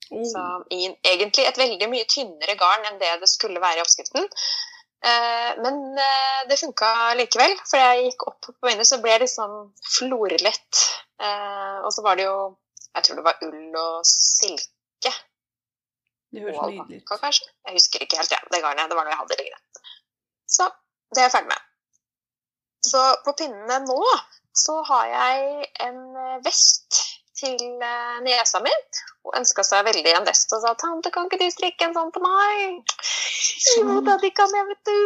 [0.07, 4.27] Så i egentlig et veldig mye tynnere garn enn det det skulle være i oppskriften.
[5.05, 9.27] Eh, men eh, det funka likevel, for jeg gikk opp på vinduet, så ble det
[9.27, 9.57] liksom
[9.97, 10.83] florlett.
[11.21, 12.39] Eh, og så var det jo
[12.97, 15.11] Jeg tror det var ull og silke.
[16.33, 17.11] Det høres Og nydelig ut.
[17.21, 17.45] kanskje.
[17.67, 18.89] Jeg husker ikke helt, ja, det garnet.
[18.89, 19.83] Det var noe jeg hadde liggende.
[20.49, 20.65] Så
[21.13, 21.67] det er jeg ferdig med.
[22.87, 23.99] Så på pinnene nå
[24.57, 26.01] så har jeg en
[26.47, 27.03] vest
[27.37, 28.73] til eh, niesa mi.
[29.25, 32.13] Hun ønska seg veldig en vest og sa 'Tante, kan ikke du strikke en sånn
[32.15, 32.95] til meg?'
[33.77, 34.99] Jo da, det kan jeg, vet du.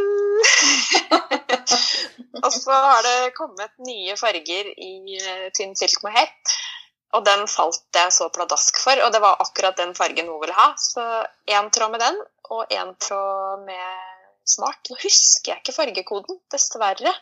[2.45, 6.29] og så har det kommet nye farger i eh, tynn silk mohair.
[7.11, 10.55] Og den falt jeg så pladask for, og det var akkurat den fargen hun ville
[10.55, 10.71] ha.
[10.79, 11.03] Så
[11.51, 12.21] én tråd med den,
[12.55, 14.79] og én tråd med smart.
[14.89, 17.13] Nå husker jeg ikke fargekoden, dessverre.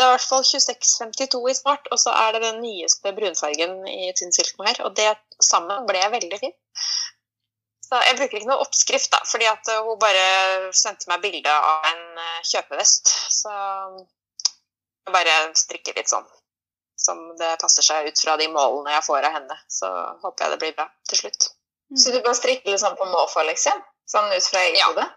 [0.00, 3.74] Det er i hvert fall 2652 i svart, og så er det den nyeste brunfargen
[3.84, 4.78] i tynn silk mohair.
[4.86, 5.10] Og det
[5.44, 6.56] sammen ble veldig fint.
[7.84, 10.24] Så jeg bruker ikke noe oppskrift, da, fordi at hun bare
[10.78, 13.12] sendte meg bilde av en eh, kjøpevest.
[13.42, 16.24] Så jeg bare strikker litt sånn
[17.00, 19.60] som det passer seg ut fra de målene jeg får av henne.
[19.68, 19.88] Så
[20.24, 21.52] håper jeg det blir bra til slutt.
[21.98, 23.84] Så du bare strikker litt sånn på måfå, liksom?
[24.08, 25.10] Sånn ut fra eget Ja.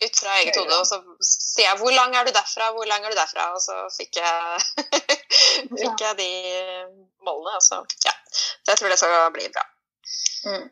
[0.00, 3.04] Ut fra eget hode, og så sier jeg 'hvor lang er du derfra', 'hvor lang
[3.04, 4.60] er du derfra', og så fikk jeg,
[5.82, 6.30] fikk jeg de
[7.26, 7.56] målene.
[7.58, 8.14] Og så, ja.
[8.32, 9.64] Så jeg tror det skal bli bra.
[10.48, 10.66] Mm.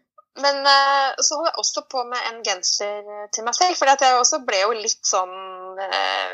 [0.45, 3.03] Men eh, så holder jeg også på med en genser
[3.35, 5.35] til meg selv, for jeg også ble jo litt sånn
[5.83, 6.33] eh,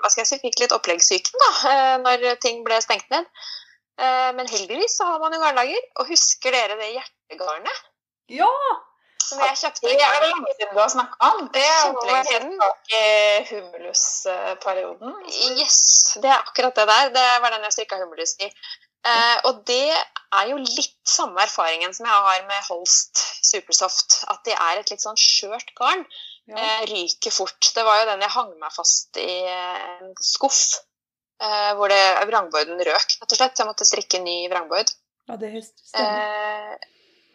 [0.00, 3.28] Hva skal jeg si, fikk litt oppleggssyken da, eh, når ting ble stengt ned.
[4.00, 5.86] Eh, men heldigvis så har man jo garnlager.
[6.00, 7.84] Og husker dere det hjertegarnet
[8.40, 8.50] Ja!
[9.24, 9.84] Som jeg kjøpte?
[9.88, 11.44] Det er lenge siden du har snakka om.
[11.54, 12.54] Det er Kjempelenge siden.
[12.54, 15.14] tilbake i Humulus-perioden.
[15.58, 15.78] Yes,
[16.22, 17.14] det er akkurat det der.
[17.18, 18.50] Det var den jeg strikka humulus i.
[19.04, 24.22] Uh, og det er jo litt samme erfaringen som jeg har med Holst Supersoft.
[24.32, 26.06] At det er et litt sånn skjørt garn.
[26.48, 26.56] ja.
[26.56, 27.72] Uh, ryker fort.
[27.76, 30.62] Det var jo den jeg hang meg fast i en en skuff.
[31.42, 33.56] Eh, hvor det, vrangborden røk, rett og slett.
[33.56, 34.92] Så jeg måtte strikke ny vrangbord.
[35.28, 36.90] ja det stemmer.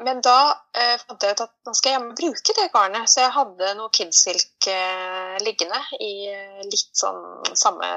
[0.05, 0.37] Men da
[0.77, 3.09] eh, fant jeg ut at nå skal jeg bruke det garnet.
[3.11, 7.19] Så jeg hadde noe Kidsilk eh, liggende i eh, litt sånn
[7.59, 7.89] samme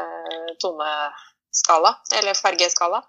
[0.63, 3.03] toneskala, eller fargeskala.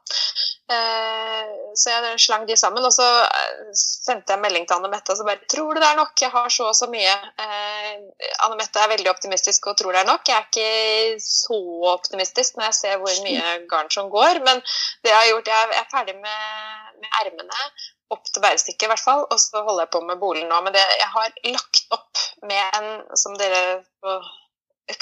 [0.74, 5.12] Eh, så jeg slang de sammen, og så eh, sendte jeg melding til Anne Mette
[5.12, 6.14] og så bare 'Tror du det er nok?
[6.22, 10.04] Jeg har så og så mye.' Eh, Anne Mette er veldig optimistisk og tror det
[10.04, 10.22] er nok.
[10.30, 11.60] Jeg er ikke så
[11.96, 14.62] optimistisk når jeg ser hvor mye garn som går, men
[15.02, 17.68] det jeg har gjort, jeg er ferdig med, med ermene
[18.12, 20.62] opp til bærestykket i hvert fall, og så holder jeg på med bolen nå.
[20.66, 23.64] Men det, jeg har lagt opp med en, som dere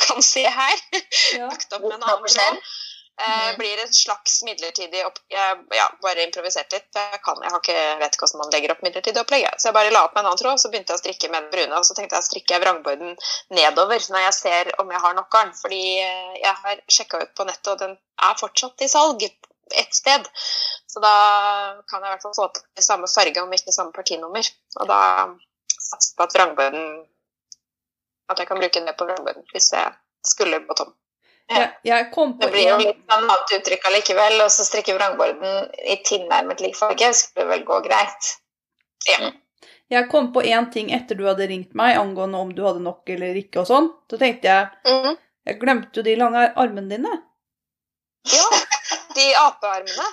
[0.08, 0.78] kan se her,
[1.38, 1.48] Ja.
[1.50, 2.58] lagt opp med en annen skjell.
[3.22, 3.58] Eh, Mhm.
[3.60, 5.20] blir et slags midlertidig opp...
[5.30, 6.88] Jeg ja, bare improvisert litt.
[6.96, 9.46] Jeg, kan, jeg har ikke, vet ikke hvordan man legger opp midlertidig opplegg.
[9.62, 11.44] Så jeg bare la opp med en annen tråd, så begynte jeg å strikke med
[11.44, 11.78] den brune.
[11.78, 13.14] Og så tenkte jeg å strikke vrangborden
[13.54, 15.54] nedover når jeg ser om jeg har nok garn.
[15.60, 17.98] Fordi eh, jeg har sjekka ut på nettet, og den
[18.30, 19.28] er fortsatt i salg
[19.80, 20.28] ett sted.
[20.88, 21.14] Så da
[21.90, 24.48] kan jeg i hvert fall få til samme farge, om ikke samme partinummer.
[24.80, 25.02] Og da
[25.78, 26.90] satser jeg på at vrangborden
[28.32, 29.92] At jeg kan bruke den på vrangborden hvis jeg
[30.24, 30.94] skulle gå tom.
[31.52, 34.96] Ja, jeg kom på Det blir jo litt sånn annet uttrykk allikevel, og så strikke
[34.96, 38.30] vrangborden i tilnærmet lik farge skulle vel gå greit.
[39.92, 43.10] Jeg kom på én ting etter du hadde ringt meg angående om du hadde nok
[43.12, 43.92] eller ikke og sånn.
[44.08, 45.18] Så tenkte jeg Mhm.
[45.46, 47.12] Jeg glemte jo de lange armene dine.
[48.30, 48.48] Ja,
[49.16, 50.08] de apearmene.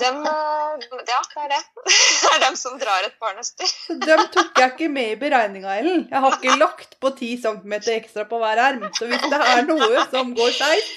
[0.00, 1.60] Dem, eh, ja, det er det.
[2.26, 3.68] Det er dem som drar et barn etter.
[3.70, 6.06] Så dem tok jeg ikke med i beregninga, Ellen.
[6.10, 8.88] Jeg har ikke lagt på 10 cm ekstra på hver arm.
[8.98, 10.96] Så hvis det er noe som går skeivt,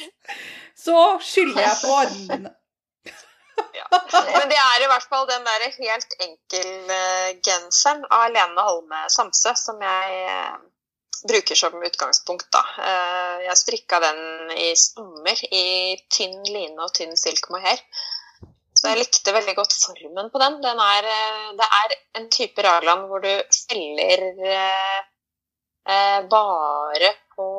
[0.79, 2.55] så skylder jeg på armene
[3.75, 3.85] Ja.
[3.91, 9.51] Men det er i hvert fall den der helt enkel eh, av Lene Holme Samse
[9.59, 10.53] som jeg eh,
[11.27, 12.47] bruker som utgangspunkt.
[12.53, 12.61] Da.
[12.85, 17.81] Eh, jeg strikka den i sommer i tynn line og tynn silk mohair.
[18.79, 20.59] Så jeg likte veldig godt formen på den.
[20.63, 24.23] den er, eh, det er en type raglan hvor du feller
[24.55, 24.99] eh,
[25.85, 27.49] eh, bare på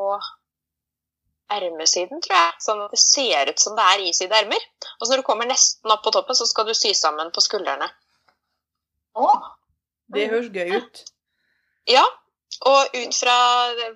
[1.50, 2.54] ermesiden, tror jeg.
[2.64, 4.64] Sånn at det ser ut som det er iside ermer.
[4.96, 7.44] Og så når du kommer nesten opp på toppen, så skal du sy sammen på
[7.44, 7.90] skuldrene.
[10.14, 11.04] Det høres gøy ut.
[11.90, 12.06] Ja,
[12.68, 13.36] og ut fra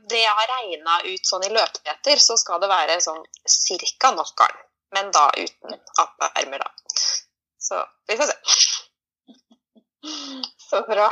[0.09, 4.33] det jeg har regna ut sånn i løpemeter, så skal det være sånn cirka nok
[4.41, 4.61] garn.
[4.95, 6.71] Men da uten apeermer, da.
[7.61, 8.37] Så vi får se.
[10.69, 11.09] Så bra.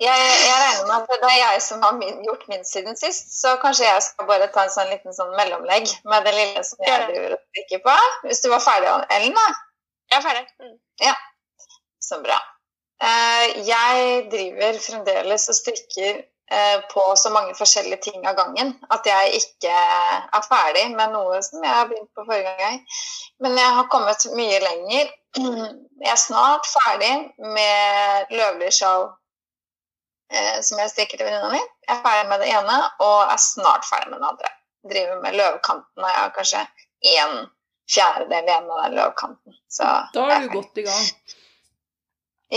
[0.00, 3.30] Jeg, jeg regner med at det er jeg som har min, gjort min siden sist,
[3.38, 6.82] så kanskje jeg skal bare ta en sånn liten sånn mellomlegg med det lille som
[6.84, 7.94] jeg driver og strikker på.
[8.26, 9.38] Hvis du var ferdig, Ellen?
[9.38, 9.46] da?
[10.12, 10.44] Jeg er ferdig.
[10.60, 10.76] Mm.
[12.06, 12.36] Så bra.
[13.08, 16.20] Eh, jeg driver fremdeles og strikker
[16.92, 21.64] på så mange forskjellige ting av gangen at jeg ikke er ferdig med noe som
[21.64, 22.76] jeg har begynt på forrige gang.
[23.42, 25.10] Men jeg har kommet mye lenger.
[25.96, 29.06] Jeg er snart ferdig med Løvlig sjal
[30.32, 31.60] eh, som jeg stikker til venninna mi.
[31.86, 34.50] Jeg er ferdig med det ene og er snart ferdig med det andre.
[34.92, 36.62] Driver med løvkanten, og jeg har kanskje
[37.16, 37.36] en
[37.90, 39.56] fjerdedel igjen av den løvkanten.
[39.72, 41.06] Så Da er du godt i gang.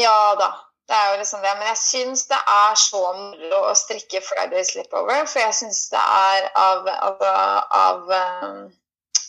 [0.03, 0.49] ja da,
[0.89, 1.53] det er jo liksom det.
[1.59, 6.01] Men jeg syns det er så moro å strikke Friday Slipover, for jeg syns det
[6.01, 7.25] er av, av,
[7.79, 8.13] av
[8.49, 8.63] um,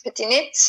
[0.01, 0.63] Petit Nytt.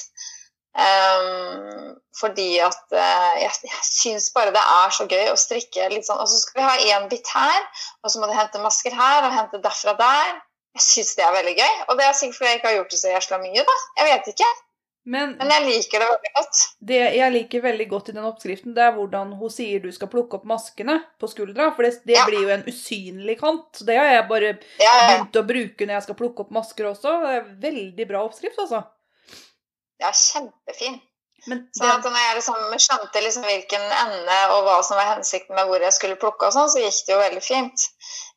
[0.73, 6.07] Um, fordi at uh, jeg, jeg syns bare det er så gøy å strikke litt
[6.07, 7.59] sånn Og så skal vi ha én bit her,
[8.01, 10.37] og så må du hente masker her og hente derfra der.
[10.77, 11.73] Jeg syns det er veldig gøy.
[11.89, 13.81] Og det er sikkert fordi jeg ikke har gjort det så jævla mye, da.
[14.01, 14.53] Jeg vet ikke.
[15.05, 16.59] Men Men jeg liker det veldig godt.
[16.87, 20.07] det jeg liker veldig godt i den oppskriften, det er hvordan hun sier du skal
[20.13, 21.73] plukke opp maskene på skuldra.
[21.75, 22.25] For det, det Ja.
[22.29, 23.67] blir jo en usynlig kant.
[23.75, 26.85] Så det har jeg bare Ja, begynt å bruke når jeg skal plukke opp masker
[26.93, 27.17] også.
[27.23, 28.85] Det er Veldig bra oppskrift, altså.
[30.01, 31.01] ja, kjempefin.
[31.49, 35.57] Men Sånn at når jeg liksom skjønte liksom hvilken ende og hva som var hensikten
[35.57, 37.89] med hvor jeg skulle plukke, og sånn, så gikk det jo veldig fint.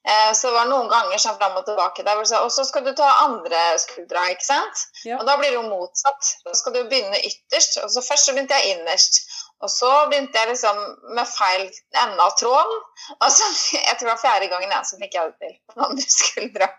[0.06, 2.52] Eh, så det var noen ganger sånn fram og tilbake der hvor du sa Og
[2.54, 4.84] så skal du ta andre skuldra, ikke sant?
[5.02, 5.18] Ja.
[5.18, 6.30] Og da blir det jo motsatt.
[6.46, 7.80] Da skal du begynne ytterst.
[7.82, 9.24] Og så først så begynte jeg innerst.
[9.66, 10.82] Og så begynte jeg liksom
[11.18, 11.66] med feil
[12.04, 12.86] ende av tråden.
[13.18, 13.50] Og så,
[13.80, 16.08] jeg tror det var fjerde gangen jeg så fikk jeg det til på den andre
[16.20, 16.70] skuldra.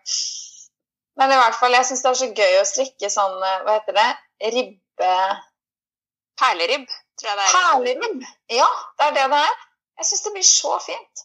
[1.17, 3.79] Men i hvert fall, jeg syns det er så gøy å strikke sånn, eh, hva
[3.81, 4.09] heter det,
[4.55, 5.13] ribbe...
[6.37, 6.83] Perleribb,
[7.17, 7.53] tror jeg det er.
[7.57, 8.25] Perleribb!
[8.53, 8.67] Ja,
[9.01, 9.63] det er det det er.
[9.97, 11.23] Jeg syns det blir så fint.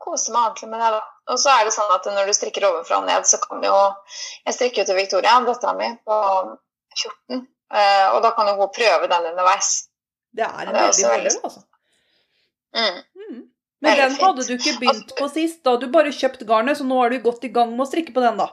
[0.00, 0.90] Koser meg ordentlig med det.
[0.96, 1.00] da.
[1.30, 3.76] Og så er det sånn at når du strikker ovenfra og ned, så kan jo
[4.46, 6.20] Jeg strikker jo til Victoria, dattera mi, på
[6.96, 7.42] 14.
[7.74, 9.88] eh, Og da kan jo hun prøve den underveis.
[10.32, 11.60] det er en det er veldig fordel, altså.
[12.70, 13.02] Mm.
[13.18, 13.42] Mm.
[13.82, 14.22] Men den fint.
[14.22, 15.62] hadde du ikke begynt på sist.
[15.64, 18.14] Da du bare kjøpt garnet, så nå er du godt i gang med å strikke
[18.14, 18.46] på den, da.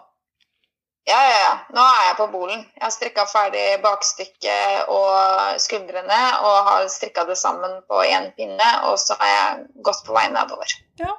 [1.08, 1.52] Ja, ja, ja.
[1.72, 2.66] Nå er jeg på bolen.
[2.76, 8.72] Jeg har strikka ferdig bakstykket og skuldrene og har strikka det sammen på én pinne,
[8.90, 10.74] og så er jeg godt på vei nedover.
[11.00, 11.14] Ja.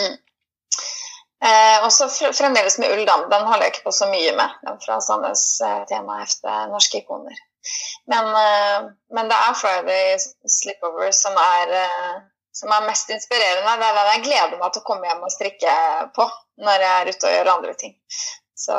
[0.00, 0.16] Mm.
[1.44, 3.04] Eh, og så fremdeles med ull.
[3.06, 4.54] Den holder jeg ikke på så mye med.
[4.66, 7.36] Den fra Sandnes eh, temahefte Norske ikoner.
[8.10, 10.16] Men, eh, men det er Friday
[10.48, 12.16] Slipover som er, eh,
[12.56, 13.76] som er mest inspirerende.
[13.76, 15.76] Det er den jeg gleder meg til å komme hjem og strikke
[16.16, 16.28] på
[16.64, 17.96] når jeg er ute og gjør andre ting.
[18.56, 18.76] Så,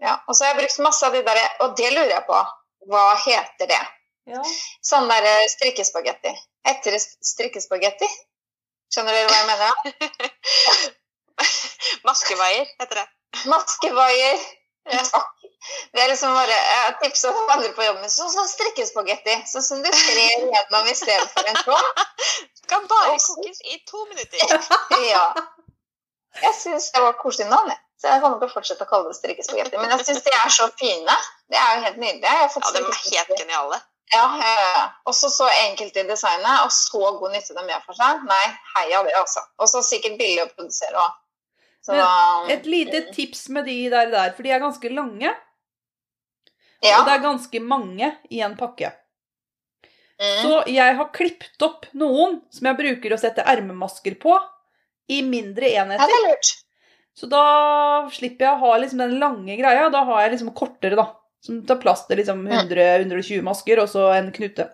[0.00, 0.16] ja.
[0.28, 2.44] Og så har jeg brukt masse av de der Og det lurer jeg på.
[2.90, 3.82] Hva heter det?
[4.30, 4.42] Ja.
[4.86, 6.32] Sånn der strikkespagetti.
[6.70, 8.06] Etter strikkespagetti?
[8.90, 9.72] Skjønner dere hva jeg mener?
[12.08, 13.06] Maskevaier heter det.
[13.50, 14.40] Maskevaier.
[14.90, 15.02] Ja.
[15.92, 18.10] Det er liksom bare Jeg tipser andre på jobben min.
[18.12, 19.34] Sånn som strikkespagetti.
[19.50, 22.02] Sånn som du trer gjennom i stedet for en tråd.
[22.62, 24.40] Skal bare Også- kokes i to minutter.
[25.12, 25.26] Ja.
[26.40, 27.80] Jeg syns det var koselig navn, jeg.
[28.00, 29.76] Så jeg kommer til å fortsette å kalle det strikkespagetti.
[29.76, 31.16] Men jeg syns de er så fine.
[31.52, 32.22] Det er jo helt nydelig.
[32.24, 33.80] Jeg har fått Ja, de er helt geniale.
[34.10, 34.84] Ja, ja, ja.
[35.06, 38.24] Også så enkelt i designet, og så god nytte de gjør for seg.
[38.26, 39.44] Nei, heia det, altså.
[39.60, 41.18] Og så sikkert billig å produsere òg.
[42.52, 45.30] Et lite tips med de der, der for de er ganske lange.
[46.82, 46.98] ja.
[46.98, 48.92] Og det er ganske mange i en pakke.
[50.20, 50.42] Mm.
[50.42, 54.34] Så jeg har klippet opp noen som jeg bruker å sette ermemasker på,
[55.10, 56.02] i mindre enheter.
[56.02, 56.50] ja, det er lurt.
[57.16, 57.44] Så da
[58.12, 59.88] slipper jeg å ha liksom den lange greia.
[59.92, 61.08] Da har jeg liksom kortere, da.
[61.44, 64.68] Som tar plass til liksom 100-120 masker, og så en knute.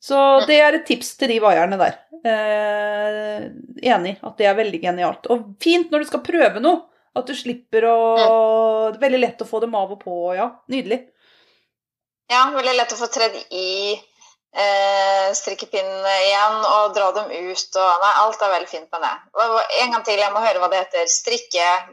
[0.00, 1.98] Så det er et tips til de vaierne der.
[2.18, 3.48] Eh,
[3.92, 5.26] enig at det er veldig genialt.
[5.32, 6.84] Og fint når du skal prøve noe.
[7.16, 7.96] At du slipper å
[8.92, 10.12] Det er veldig lett å få dem av og på.
[10.36, 11.00] Ja, nydelig.
[12.30, 18.04] Ja, veldig lett å få tredd i eh, strikkepinnene igjen og dra dem ut og
[18.04, 19.14] Nei, alt er veldig fint med det.
[19.82, 21.08] En gang til, jeg må høre hva det heter.
[21.10, 21.88] Strikkevaier?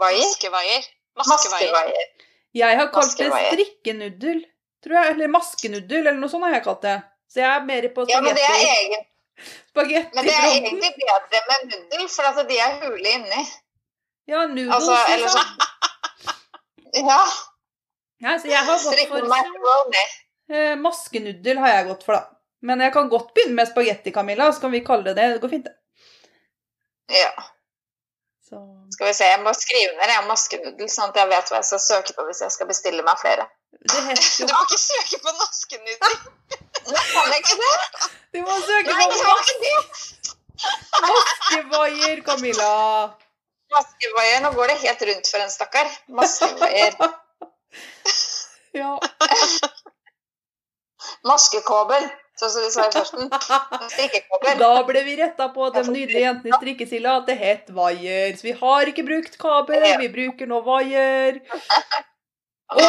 [0.00, 0.88] Maskevaier.
[1.20, 2.10] Maskevaier.
[2.56, 4.42] Jeg har kalt det strikkenuddel,
[4.84, 5.14] tror jeg.
[5.14, 6.96] Eller maskenuddel, eller noe sånt har jeg kalt det.
[7.30, 9.02] Så jeg er mer på Ja, men det er, spagetti.
[9.70, 13.44] spagetti men det er egentlig bedre med nuddel, for altså, de er hule inni.
[14.30, 15.54] Ja, noodles, Altså, eller sånn
[17.06, 17.20] Ja.
[18.20, 19.30] Ja, så jeg har gått for
[20.50, 22.40] eh, maskenuddel har jeg gått for, da.
[22.66, 24.50] Men jeg kan godt begynne med spagetti, Camilla.
[24.52, 25.28] Så kan vi kalle det det.
[25.36, 25.76] Det går fint, det.
[27.22, 27.30] Ja.
[28.50, 28.60] Så
[28.96, 31.68] Skal vi se, jeg må skrive ned jeg maskenudel, sånn at jeg vet hva jeg
[31.68, 33.46] skal søke på hvis jeg skal bestille meg flere.
[33.86, 33.96] Du
[34.50, 36.16] må ikke søke på maskenudel!
[37.14, 38.10] Kan jeg ikke det?
[38.34, 39.38] Du må søke Nei, på kan
[41.14, 42.72] maskevaier, Camilla.
[43.70, 45.96] Maskevaier, nå går det helt rundt for en stakkar.
[46.20, 46.98] Maskevaier.
[48.70, 49.00] Ja.
[51.26, 52.06] Maskekåber,
[52.40, 53.28] sånn som de sa i førsten.
[53.92, 54.54] Strikkekåber.
[54.60, 58.32] Da ble vi retta på de nydelige jentene i strikkesilla at det het vaier.
[58.38, 61.42] Så vi har ikke brukt kabel, vi bruker nå vaier.
[62.70, 62.80] Og.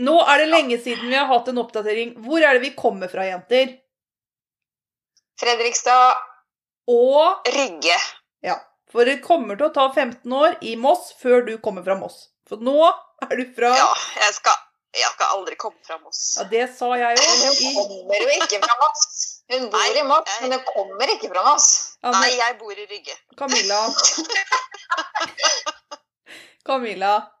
[0.00, 2.16] Nå er det lenge siden vi har hatt en oppdatering.
[2.24, 3.76] Hvor er det vi kommer fra, jenter?
[5.40, 6.18] Fredrikstad,
[6.90, 7.96] Og Rygge.
[8.42, 8.56] Ja.
[8.92, 12.28] For det kommer til å ta 15 år i Moss før du kommer fra Moss.
[12.48, 12.76] For nå
[13.22, 14.58] er du fra Ja, jeg skal,
[14.94, 16.20] jeg skal aldri komme fra Moss.
[16.38, 17.52] Ja, det sa jeg Men jo.
[17.60, 19.02] hun kommer jo ikke fra Moss.
[19.52, 21.68] Hun bor Nei, i Moss, jeg- men hun kommer ikke fra Moss.
[22.02, 23.16] Ja, Nei, jeg bor i Rygge.
[23.36, 23.80] Camilla
[26.66, 27.32] Camilla,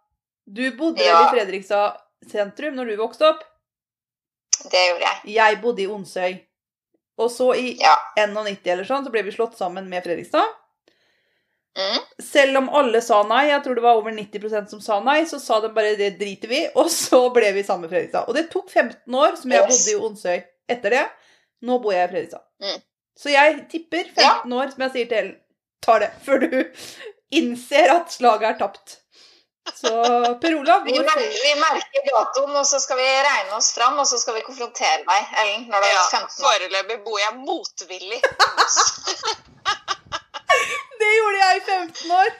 [0.46, 1.26] du bodde Ja.
[1.26, 1.96] i Fredrikstad
[2.30, 3.42] sentrum når du vokste opp?
[4.70, 5.20] Det gjorde jeg.
[5.34, 6.36] Jeg bodde i Onsøy.
[7.18, 7.96] Og så i Ja.
[8.16, 10.46] 91 eller sånn, så ble vi slått sammen med Fredrikstad.
[11.78, 11.98] Mm.
[12.20, 15.38] Selv om alle sa nei, jeg tror det var over 90% som sa nei, så
[15.40, 18.28] sa de bare det driter vi, og så ble vi sammen med Fredrikstad.
[18.28, 19.70] Og det tok 15 år som jeg Yes.
[19.72, 20.42] bodde i Onsøy
[20.76, 21.04] etter det.
[21.62, 22.44] Nå bor jeg i Fredrikstad.
[22.62, 22.82] Mm.
[23.22, 25.36] Så jeg tipper 15 år, som jeg sier til Ellen,
[25.82, 26.58] tar det før du
[27.32, 28.98] innser at slaget er tapt.
[29.78, 29.90] Så
[30.42, 34.06] Per Olav, Vi, mer vi merker datoen, og så skal vi regne oss fram, og
[34.10, 36.48] så skal vi konfrontere deg, Ellen, når du er Ja, 15 år.
[36.48, 38.20] foreløpig bor jeg motvillig.
[41.02, 42.30] Det gjorde jeg i 15 år!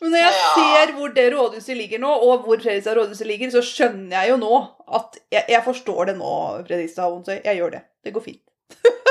[0.00, 3.62] Men når jeg ser hvor det rådhuset ligger nå, og hvor Fredrikstad rådhuset ligger, så
[3.64, 4.54] skjønner jeg jo nå
[4.96, 6.32] at Jeg, jeg forstår det nå,
[6.68, 7.38] Fredrikstad og Onsøy.
[7.38, 7.82] Jeg gjør det.
[8.04, 8.42] Det går fint.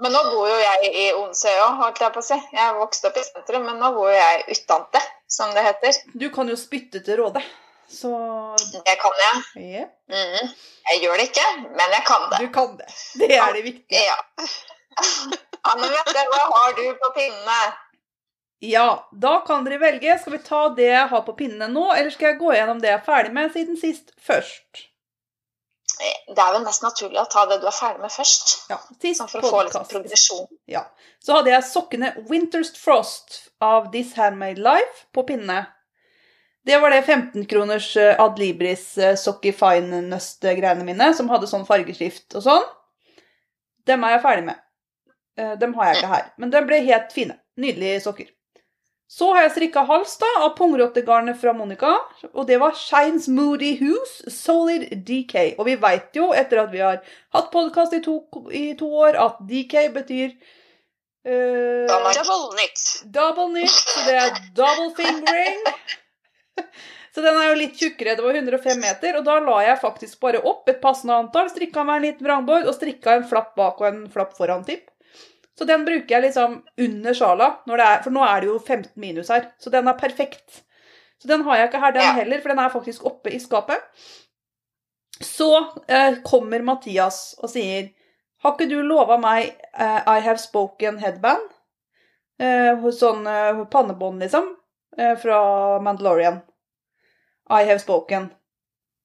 [0.00, 2.36] Men nå bor jo jeg i Onsøy òg, holdt jeg på å si.
[2.54, 5.98] Jeg er vokst opp i sentrum, men nå bor jo jeg utante, som det heter.
[6.16, 7.42] Du kan jo spytte til Råde.
[7.90, 8.08] Så
[8.86, 9.42] Det kan jeg.
[9.76, 10.50] ja, Mhm.
[10.90, 11.46] Jeg gjør det ikke,
[11.76, 12.38] men jeg kan det.
[12.40, 12.86] du kan det.
[13.20, 14.00] Det er det viktige.
[14.06, 14.16] Ja.
[15.70, 17.58] Anne-Mette, hva har du på pinnene?
[18.64, 20.18] Ja, da kan dere velge.
[20.20, 22.90] Skal vi ta det jeg har på pinnene nå, eller skal jeg gå gjennom det
[22.90, 24.86] jeg er ferdig med siden sist først?
[26.00, 28.54] Det er vel mest naturlig å ta det du er ferdig med først.
[28.72, 30.46] Ja, sist Sånn for å få litt progresjon.
[30.70, 30.86] Ja.
[31.20, 35.66] Så hadde jeg sokkene Winter's Frost av This Handmade Life på pinne.
[36.66, 42.36] Det var det 15-kroners eh, Ad Libris eh, Socky Fine-nøst-greiene mine, som hadde sånn fargeskift
[42.36, 42.66] og sånn.
[43.88, 44.60] Dem er jeg ferdig med.
[45.40, 46.28] Eh, Dem har jeg ikke her.
[46.36, 47.38] Men de ble helt fine.
[47.60, 48.28] Nydelige sokker.
[49.10, 51.96] Så har jeg strikka hals da, av pungrottegarnet fra Monica.
[52.30, 55.56] Og det var Shines Moody House Solid DK.
[55.58, 57.00] Og vi veit jo, etter at vi har
[57.34, 58.02] hatt podkast i,
[58.54, 60.28] i to år, at DK betyr
[61.26, 62.84] uh, Double knit.
[63.10, 65.58] Double knit, så det er double fingering.
[67.14, 68.14] Så den er jo litt tjukkere.
[68.16, 71.50] Det var 105 meter, og da la jeg faktisk bare opp et passende antall.
[71.50, 74.86] Strikka meg en liten vrangbord og strikka en flapp bak og en flapp foran tipp.
[75.58, 79.28] Så den bruker jeg liksom under sjala, er, for nå er det jo 15 minus
[79.34, 79.50] her.
[79.60, 80.62] Så den er perfekt.
[81.20, 83.82] Så den har jeg ikke her, den heller, for den er faktisk oppe i skapet.
[85.20, 85.50] Så
[85.88, 87.90] eh, kommer Mathias og sier
[88.40, 91.44] Har ikke du lova meg eh, I have spoken headband?
[92.40, 94.48] Eh, sånn eh, pannebånd, liksom.
[94.96, 95.42] Eh, fra
[95.84, 96.40] Mandalorian.
[97.50, 98.22] I have spoken.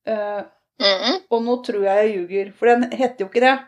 [0.07, 0.43] Uh,
[0.79, 1.21] mm -hmm.
[1.29, 3.59] og nå tror jeg jeg ljuger, for den heter jo ikke det.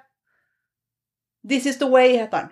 [1.49, 2.49] This is the way, heter den.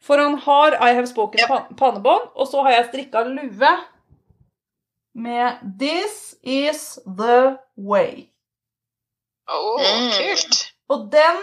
[0.00, 1.66] For han har I have spoken Ja.
[1.78, 3.78] pannebånd, og så har jeg strikka lue
[5.14, 8.28] med This is the way.
[9.48, 10.10] Oh, Mm.
[10.18, 10.72] kult.
[10.88, 11.36] Og den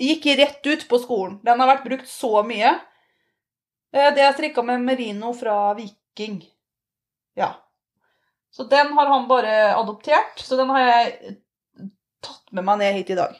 [0.00, 1.40] gikk rett ut på skolen.
[1.44, 2.80] Den har vært brukt så mye.
[3.92, 6.42] Eh, Det er strikka med merino fra Viking.
[7.36, 7.52] Ja.
[8.52, 10.38] Så den har han bare adoptert.
[10.38, 11.36] Så den har jeg
[12.22, 13.38] tatt med meg ned hit i dag.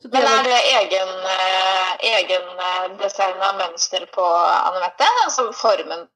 [0.00, 5.08] Så det Men er det egen, eh, egen eh, designa mønster på Anne-Mette?
[5.24, 6.06] Altså formen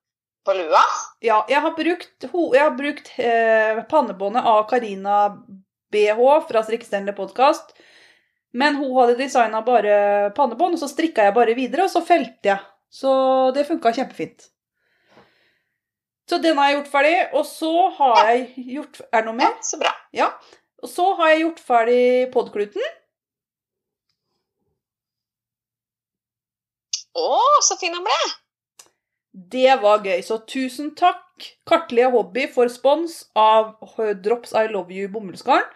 [0.45, 0.81] på lua?
[1.25, 5.19] Ja, jeg har brukt, jeg har brukt eh, pannebåndet av Karina
[5.93, 7.77] BH fra Strikkestjernene podkast.
[8.55, 12.53] Men hun hadde designa bare pannebånd, og så strikka jeg bare videre, og så felte
[12.55, 12.61] jeg.
[12.95, 13.13] Så
[13.57, 14.49] det funka kjempefint.
[16.31, 19.51] Så den har jeg gjort ferdig, og så har jeg gjort Er det noe mer?
[19.53, 19.91] Ja, så bra.
[20.17, 20.29] Ja.
[20.85, 22.87] Og så har jeg gjort ferdig podkluten.
[27.15, 28.23] Å, så fin han ble.
[29.55, 31.21] Det var gøy, så tusen takk,
[31.67, 33.75] Kartlige Hobby, for spons av
[34.23, 35.67] Drops I Love You bomullsgarn.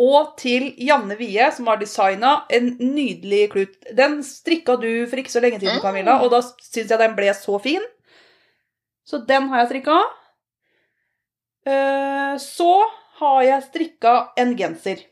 [0.00, 3.74] Og til Janne Wie, som har designa en nydelig klut.
[3.96, 5.82] Den strikka du for ikke så lenge siden, Mm.
[5.84, 7.84] Camilla, og da syns jeg den ble så fin.
[9.08, 9.96] Så den har jeg strikka.
[11.66, 12.70] Eh, Så
[13.20, 15.02] har jeg strikka en genser.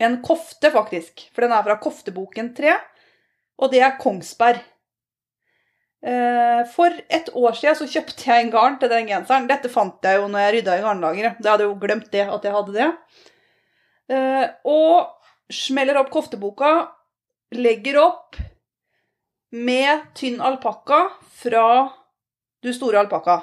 [0.00, 1.28] En kofte, faktisk.
[1.34, 2.76] For den er fra Kofteboken 3.
[3.62, 4.60] Og det er Kongsberg.
[6.04, 9.46] Eh, For et år siden så kjøpte jeg en garn til den genseren.
[9.48, 11.38] Dette fant jeg jo når jeg rydda i garnlageret.
[11.40, 12.90] Jeg hadde jo glemt det, at jeg hadde det.
[14.10, 15.10] Eh, Og
[15.52, 16.88] smeller opp kofteboka,
[17.52, 18.36] legger opp
[19.54, 21.66] med tynn alpakka fra
[22.64, 23.42] Du store alpakka.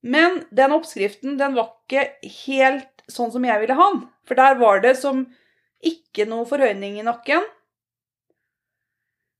[0.00, 2.06] Men den oppskriften den var ikke
[2.46, 4.06] helt sånn som jeg ville ha den.
[4.26, 5.26] For der var det som
[5.84, 7.44] ikke noe forhøyning i nakken.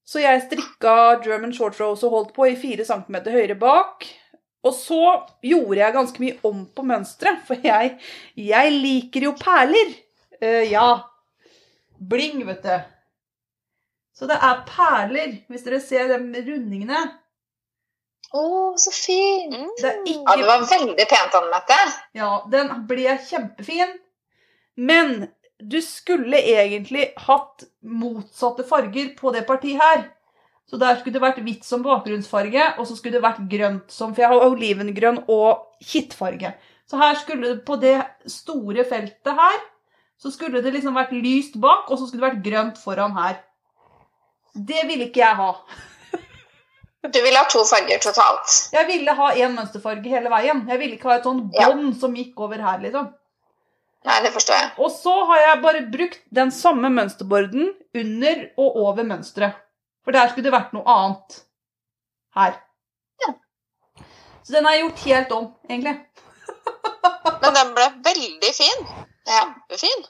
[0.04, 4.06] Så jeg strikka German short rose og holdt på i 4 cm høyre bak.
[4.66, 5.02] Og så
[5.46, 7.94] gjorde jeg ganske mye om på mønsteret, for jeg,
[8.36, 9.94] jeg liker jo perler.
[10.42, 10.88] Uh, ja.
[11.96, 12.99] Bling, vet du.
[14.20, 16.98] Så det er perler, hvis dere ser de rundingene.
[18.36, 18.42] Å,
[18.76, 19.48] så fin.
[19.48, 19.70] Mm.
[19.80, 20.20] Det ikke...
[20.20, 21.78] Ja, det var veldig pent, Anne Mette.
[22.20, 23.96] Ja, den ble kjempefin.
[24.76, 30.04] Men du skulle egentlig hatt motsatte farger på det partiet her.
[30.68, 34.12] Så der skulle det vært hvitt som bakgrunnsfarge, og så skulle det vært grønt som
[34.12, 36.52] For jeg har olivengrønn og kittfarge.
[36.86, 37.96] Så her skulle det på det
[38.28, 39.60] store feltet her,
[40.20, 43.40] så skulle det liksom vært lyst bak, og så skulle det vært grønt foran her.
[44.54, 45.50] Det ville ikke jeg ha.
[47.00, 48.56] Du ville ha to farger totalt.
[48.74, 50.66] Jeg ville ha én mønsterfarge hele veien.
[50.68, 51.68] Jeg ville ikke ha et sånn Ja.
[51.70, 53.14] bånd som gikk over her, liksom.
[54.04, 54.70] Nei, det forstår jeg.
[54.78, 59.56] Og så har jeg bare brukt den samme mønsterborden under og over mønsteret.
[60.04, 61.40] For der skulle det vært noe annet
[62.36, 62.54] her.
[63.20, 63.34] Ja.
[64.42, 65.96] Så den har jeg gjort helt om, egentlig.
[67.42, 68.86] Men den ble veldig fin.
[69.26, 69.42] Ja.
[69.44, 70.06] Kjempefin.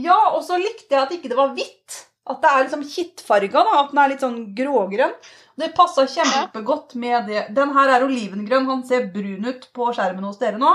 [0.00, 2.06] Ja, og så likte jeg at ikke det var hvitt.
[2.28, 3.78] At det er liksom kittfarga, da.
[3.80, 5.14] At den er litt sånn grågrønn.
[5.60, 7.46] Det passa kjempegodt med det.
[7.56, 8.68] Den her er olivengrønn.
[8.68, 10.72] Han ser brun ut på skjermen hos dere nå.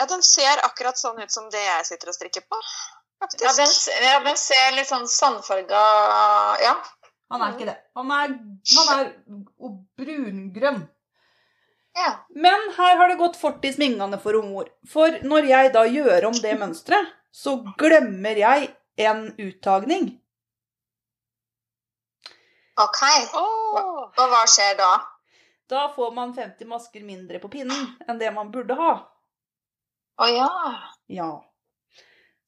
[0.00, 2.58] Ja, den ser akkurat sånn ut som det jeg sitter og strikker på.
[3.22, 3.44] Faktisk.
[3.44, 5.82] Ja, den, ja, den ser litt sånn sandfarga
[6.62, 6.74] Ja.
[7.32, 7.76] Han er ikke det.
[7.96, 8.34] Han er,
[8.76, 9.06] han er
[9.98, 10.82] brungrønn.
[11.96, 12.10] ja.
[12.30, 14.68] Men her har det gått fort i svingene for mor.
[14.90, 20.12] For når jeg da gjør om det mønsteret, så glemmer jeg en uttagning.
[22.80, 23.02] OK.
[23.38, 24.10] Oh.
[24.10, 24.92] Og hva skjer da?
[25.70, 28.94] Da får man 50 masker mindre på pinnen enn det man burde ha.
[30.20, 30.50] Å ja.
[31.10, 31.30] Ja.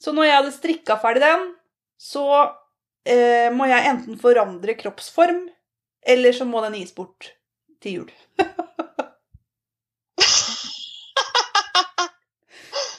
[0.03, 1.47] Så når jeg hadde strikka ferdig den,
[1.97, 2.26] så
[3.09, 5.47] eh, må jeg enten forandre kroppsform,
[6.07, 7.32] eller så må den gis bort
[7.82, 8.12] til jul.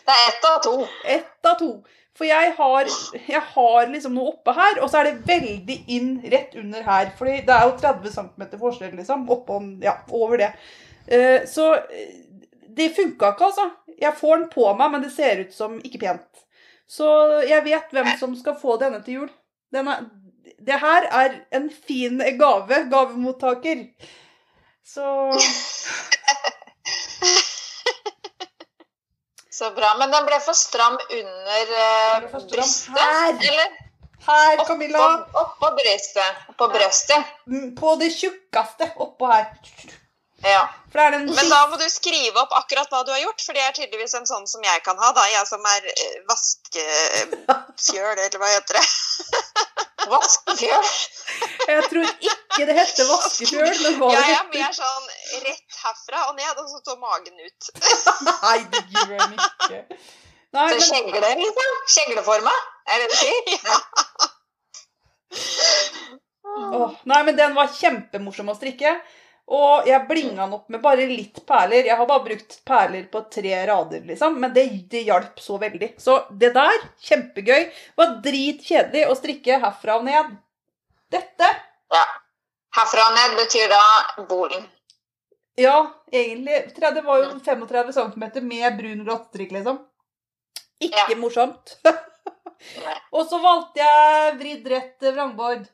[0.07, 0.75] Det er ett av to.
[1.05, 1.71] Ett av to.
[2.17, 2.87] For jeg har,
[3.29, 7.11] jeg har liksom noe oppe her, og så er det veldig inn rett under her.
[7.17, 9.27] For det er jo 30 cm forskjell, liksom.
[9.35, 10.49] Oppå, ja, over det.
[11.05, 12.15] Eh, Så eh,
[12.77, 13.67] det funka ikke, altså.
[14.01, 16.45] Jeg får den på meg, men det ser ut som ikke pent.
[16.87, 17.07] Så
[17.49, 19.29] jeg vet hvem som skal få denne til jul.
[19.75, 20.05] Den er,
[20.63, 22.85] det her er en fin gave.
[22.89, 23.83] Gavemottaker.
[24.87, 25.03] Så
[29.57, 29.95] Så bra.
[29.99, 32.97] Men den ble for stram under uh, for stram brystet?
[32.99, 33.37] her.
[33.51, 33.69] Eller
[34.27, 35.05] her, oppå, Camilla.
[35.43, 36.43] oppå brystet?
[36.57, 37.31] På brøstet?
[37.47, 39.47] Mm, På det tjukkeste oppå her.
[40.43, 40.67] Ja.
[40.93, 44.13] Men da må du skrive opp akkurat hva du har gjort, for det er tydeligvis
[44.19, 45.25] en sånn som jeg kan ha, da.
[45.29, 48.85] Jeg som er eh, vaskefjøl, eller hva heter det.
[50.11, 50.85] Vaskefjøl?
[51.67, 55.07] Jeg tror ikke det heter vaskefjøl, men hva det Jeg er mer sånn
[55.43, 57.69] rett herfra og ned, og så står magen ut.
[58.45, 59.81] Nei, det gjør den ikke.
[60.55, 61.77] Nei, Så men kjegle, liksom?
[61.95, 62.55] Kjegleforma?
[62.87, 63.61] Er det det du sier?
[66.47, 66.73] Ja.
[66.73, 68.93] Oh, nei, men den var kjempemorsom å strikke.
[69.53, 71.85] Og jeg blinga den opp med bare litt perler.
[71.87, 74.39] Jeg har bare brukt perler på tre rader, liksom.
[74.41, 75.93] Men det, det hjalp så veldig.
[76.01, 77.67] Så det der, kjempegøy.
[77.99, 80.33] Var dritkjedelig å strikke herfra og ned.
[81.13, 81.51] Dette
[81.93, 82.03] Ja.
[82.75, 84.67] Herfra og ned betyr da bolen.
[85.57, 85.77] Ja,
[86.13, 86.57] egentlig.
[86.77, 89.79] Det var jo 35 cm med brun glattstrikk, liksom.
[90.79, 91.15] Ikke Ja.
[91.17, 91.77] morsomt.
[93.13, 95.65] Og så valgte jeg vridd rett vrangbord.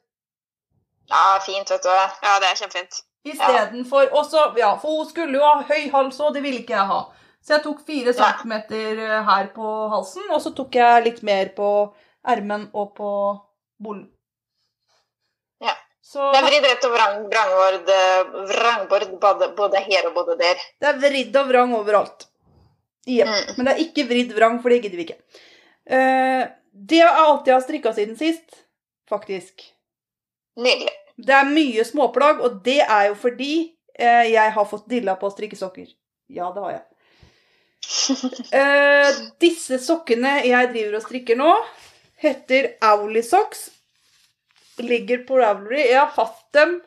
[1.12, 1.90] Ja, fint, vet du.
[1.90, 3.02] Ja, det er kjempefint.
[3.28, 6.76] Istedenfor Og så, ja, for hun skulle jo ha høy hals òg, det ville ikke
[6.76, 7.02] jeg ha.
[7.44, 8.14] Så jeg tok fire Ja.
[8.24, 11.94] centimeter her på halsen, og så tok jeg litt mer på
[12.26, 13.10] ermen og på
[13.84, 14.10] bolen.
[16.14, 20.36] Så Det er vridd rett og vrang, vrangbord, eh, vrangbord både, både her og både
[20.38, 20.60] der.
[20.82, 22.28] det er vridd og vrang overalt.
[23.08, 23.28] Yep.
[23.28, 23.48] Mm.
[23.58, 25.18] Men det er ikke vridd vrang, for det gidder vi ikke.
[25.90, 28.62] Uh, det er alt jeg har strikka siden sist,
[29.10, 29.66] faktisk.
[30.62, 30.94] Nydelig.
[31.18, 33.54] Det er mye småplagg, og det er jo fordi
[33.98, 35.90] uh, jeg har fått dilla på strikkesokker.
[36.30, 36.86] Ja, det har jeg.
[38.54, 41.52] Uh, disse sokkene jeg driver og strikker nå,
[42.22, 43.72] heter Auli Socks.
[44.82, 45.82] Ligger på Ravelry.
[45.90, 46.82] Jeg har hatt dem.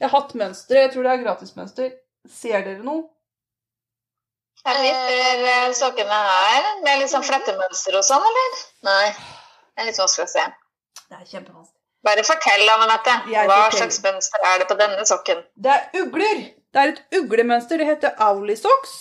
[0.00, 0.80] Jeg har hatt mønsteret.
[0.82, 1.92] Jeg tror det er gratismønster.
[2.30, 3.04] Ser dere noe?
[4.64, 8.60] Jeg vipper eh, sokkene her med litt sånn flettemønster og sånn, eller?
[8.88, 9.08] Nei.
[9.12, 10.44] Det er litt vanskelig å se.
[11.04, 11.80] Det er kjempevanskelig.
[12.04, 12.64] Bare fortell.
[13.32, 15.44] Jeg Hva slags mønster er det på denne sokken?
[15.56, 16.40] Det er ugler.
[16.72, 17.80] Det er et uglemønster.
[17.80, 18.96] Det heter Auli-socks.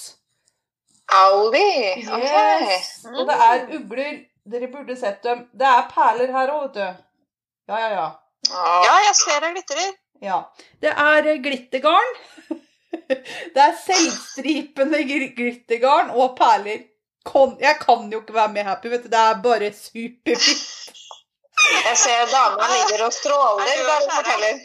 [1.13, 1.63] Auli?
[2.05, 2.23] Ok.
[2.23, 2.91] Yes.
[3.11, 4.13] Og det er ugler.
[4.53, 5.45] Dere burde sett dem.
[5.55, 7.03] Det er perler her òg, vet du.
[7.69, 8.07] Ja, ja, ja.
[8.49, 8.63] Ja.
[8.85, 9.91] Ja, jeg ser det glitrer.
[10.23, 10.39] Ja.
[10.83, 12.15] Det er eh, glittergarn.
[13.53, 16.83] Det er selvstripende gl- glittergarn og perler.
[17.63, 19.09] Jeg kan jo ikke være med happy, vet du.
[19.11, 20.99] Det er bare superfint.
[21.87, 23.63] Jeg ser dama ligger og stråler.
[23.63, 24.61] Er hun forteller.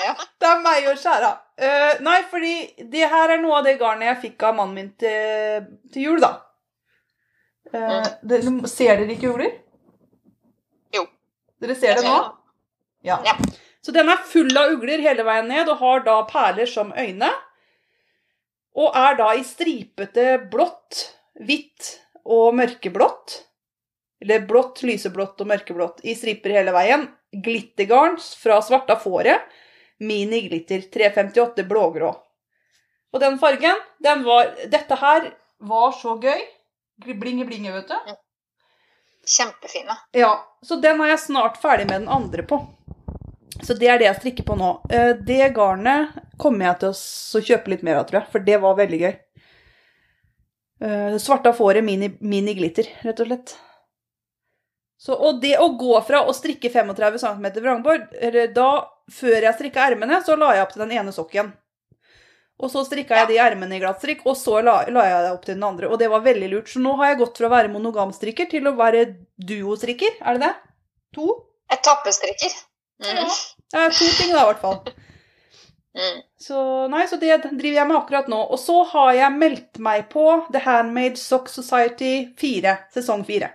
[0.00, 0.12] Ja.
[0.40, 1.30] Det er meg og skjæra.
[1.58, 2.52] Eh, nei, fordi
[2.92, 6.20] det her er noe av det garnet jeg fikk av mannen min til, til jul,
[6.24, 6.32] da.
[7.72, 9.52] Eh, dere, ser dere ikke ugler?
[11.62, 12.18] Dere ser det nå?
[13.06, 13.18] Ja.
[13.26, 13.34] Ja.
[13.82, 17.30] Så den er full av ugler hele veien ned og har da perler som øyne.
[18.78, 21.00] Og er da i stripete blått,
[21.40, 21.94] hvitt
[22.28, 23.40] og mørkeblått.
[24.22, 27.06] Eller blått, lyseblått og mørkeblått i striper hele veien.
[27.32, 29.46] Glittergarn fra svarta fåret.
[29.98, 32.12] Mini-glitter 358 blågrå.
[33.14, 36.44] Og den fargen, den var Dette her var så gøy.
[37.06, 38.14] Blinge-blinge, vet du.
[39.28, 39.94] Kjempefine.
[40.16, 40.32] Ja,
[40.64, 42.62] så den er jeg snart ferdig med den andre på.
[43.62, 44.68] Så det er det jeg strikker på nå.
[44.90, 48.60] Eh, Det garnet kommer jeg til å kjøpe litt mer av, tror jeg, for det
[48.62, 49.14] var veldig gøy.
[50.80, 53.56] Eh, Svarta fåret mini, mini glitter, rett og slett.
[54.98, 58.08] Så, og det å gå fra å strikke 35 cm vrangbord,
[58.54, 58.70] da,
[59.14, 61.52] før jeg strikka ermene, så la jeg opp til den ene sokken.
[62.58, 65.44] Og så strikka jeg de ermene i glattstrikk, og så la, la jeg det opp
[65.46, 65.90] til den andre.
[65.92, 66.70] Og det var veldig lurt.
[66.72, 69.04] Så nå har jeg gått fra å være monogamstrikker til å være
[69.38, 70.16] duostrikker.
[70.26, 70.54] Er det det?
[71.18, 71.28] To?
[71.70, 72.56] Etappestrikker.
[73.04, 73.28] Mm.
[73.70, 74.80] Det er to ting, da, i hvert fall.
[75.98, 76.18] Mm.
[76.38, 76.58] Så,
[76.90, 78.40] nei, så det driver jeg med akkurat nå.
[78.50, 83.52] Og så har jeg meldt meg på The Handmade Sock Society 4, sesong 4.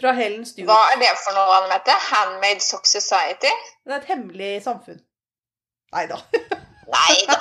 [0.00, 0.74] Fra Helen Stewart.
[0.74, 1.94] Hva er det for noe, Anne Mette?
[2.10, 3.54] Handmade Sock Society?
[3.86, 4.98] Det er et hemmelig samfunn.
[5.94, 6.18] Nei da.
[6.92, 7.38] Nei da.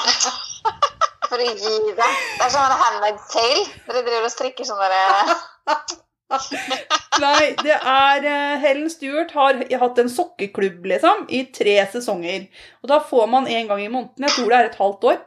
[1.27, 1.97] For å gi deg.
[1.97, 3.65] Det er sånn handmade sale.
[3.87, 5.01] Dere driver og strikker sånn derre
[7.21, 12.47] Nei, det er eh, Helen Stewart har hatt en sokkeklubb, liksom, i tre sesonger.
[12.81, 15.19] Og da får man en gang i måneden, jeg tror det er et halvt år,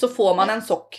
[0.00, 0.98] så får man en sokk.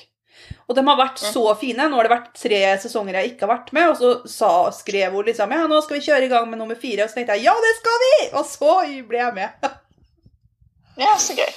[0.68, 1.88] Og de har vært så fine.
[1.88, 5.16] Nå har det vært tre sesonger jeg ikke har vært med, og så sa, skrev
[5.16, 7.06] hun liksom ja, nå skal vi kjøre i gang med nummer fire.
[7.06, 8.14] Og så tenkte jeg ja, det skal vi!
[8.34, 8.74] Og så
[9.08, 9.70] ble jeg med.
[11.00, 11.52] Ja, så gøy.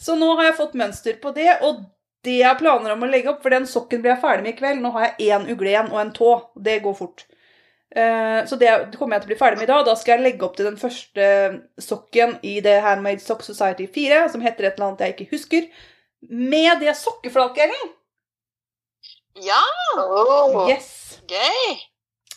[0.00, 1.84] Så nå har jeg fått mønster på det, og
[2.24, 4.58] det jeg planer om å legge opp, for den sokken blir jeg ferdig med i
[4.58, 4.80] kveld.
[4.82, 6.30] Nå har jeg én ugle igjen og en tå.
[6.56, 7.24] Det går fort.
[7.94, 9.84] Eh, Så det kommer jeg til å bli ferdig med i dag.
[9.86, 11.26] Da skal jeg legge opp til den første
[11.78, 15.68] sokken i The Handmade Sock Society 4, som heter et eller annet jeg ikke husker,
[16.28, 17.92] med det sokkeflaket, Ellen.
[19.44, 19.60] Ja,
[19.96, 20.68] Oh.
[20.68, 21.20] Yes.
[21.28, 21.78] gøy.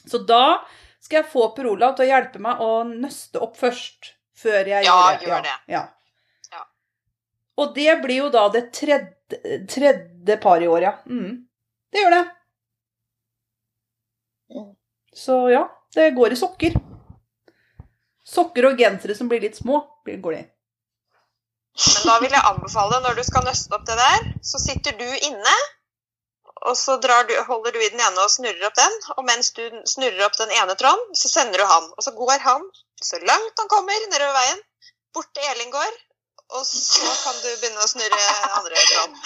[0.07, 0.59] Så da
[1.01, 4.83] skal jeg få Per Olav til å hjelpe meg å nøste opp først, før jeg
[4.85, 5.27] Ja, gjør det.
[5.27, 5.55] gjør det.
[5.73, 5.83] Ja.
[7.57, 9.13] Og det blir jo da det tredje,
[9.69, 10.93] tredje par i år, ja.
[11.09, 11.47] Mm.
[11.91, 12.25] Det gjør det.
[15.17, 15.63] Så ja,
[15.95, 16.77] det går i sokker.
[18.27, 20.47] Sokker og gensere som blir litt små, går det i.
[21.77, 25.05] Men da vil jeg anbefale, når du skal nøste opp det der, så sitter du
[25.29, 25.55] inne,
[26.65, 29.63] og så du, holder du i den ene og snurrer opp den, og mens du
[29.85, 31.89] snurrer opp den ene tråden, så sender du han.
[31.93, 32.65] Og så går han
[33.01, 34.61] så langt han kommer nedover veien,
[35.13, 35.99] bort til Elin gård,
[36.55, 38.19] og så kan du begynne å snurre
[38.59, 39.17] andre fram.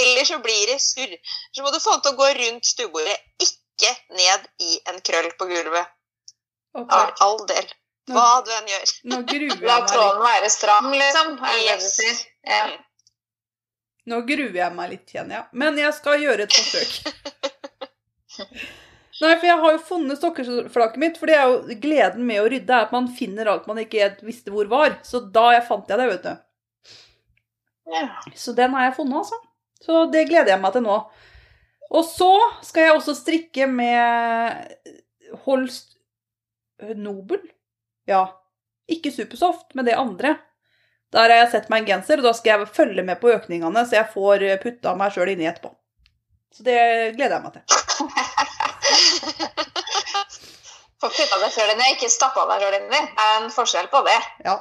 [0.00, 1.16] Eller så blir det surr.
[1.52, 3.16] Så må du få den til å gå rundt stuebordet,
[3.46, 5.86] ikke ned i en krøll på gulvet.
[6.76, 6.98] Okay.
[6.98, 7.72] Av all del.
[8.10, 8.92] Hva du enn gjør.
[9.10, 11.32] Nå gruer jeg La meg tråden være stram, liksom.
[11.62, 11.98] Yes.
[12.46, 12.62] Ja.
[14.10, 15.48] Nå gruer jeg meg litt, kjenner jeg.
[15.62, 16.92] Men jeg skal gjøre et forsøk.
[19.20, 22.46] Nei, for jeg har jo funnet sokkeflaket mitt, for det er jo gleden med å
[22.48, 24.96] rydde, er at man finner alt man ikke visste hvor var.
[25.04, 26.94] Så da jeg fant jeg det, vet du.
[27.90, 28.06] Ja.
[28.38, 29.40] Så den har jeg funnet, altså.
[29.84, 30.96] Så det gleder jeg meg til nå.
[31.90, 32.30] Og så
[32.64, 34.72] skal jeg også strikke med
[35.44, 35.98] Holst
[36.96, 37.42] Nobel.
[38.08, 38.24] Ja.
[38.90, 40.38] Ikke Supersoft, men det andre.
[41.12, 43.84] Der har jeg sett meg en genser, og da skal jeg følge med på økningene,
[43.84, 45.74] så jeg får putta meg sjøl inni etterpå.
[46.54, 46.80] Så det
[47.18, 48.26] gleder jeg meg til.
[51.00, 53.06] Få putta det før den er, ikke stappa deg den er.
[53.08, 54.18] Det er en forskjell på det.
[54.44, 54.56] Ja.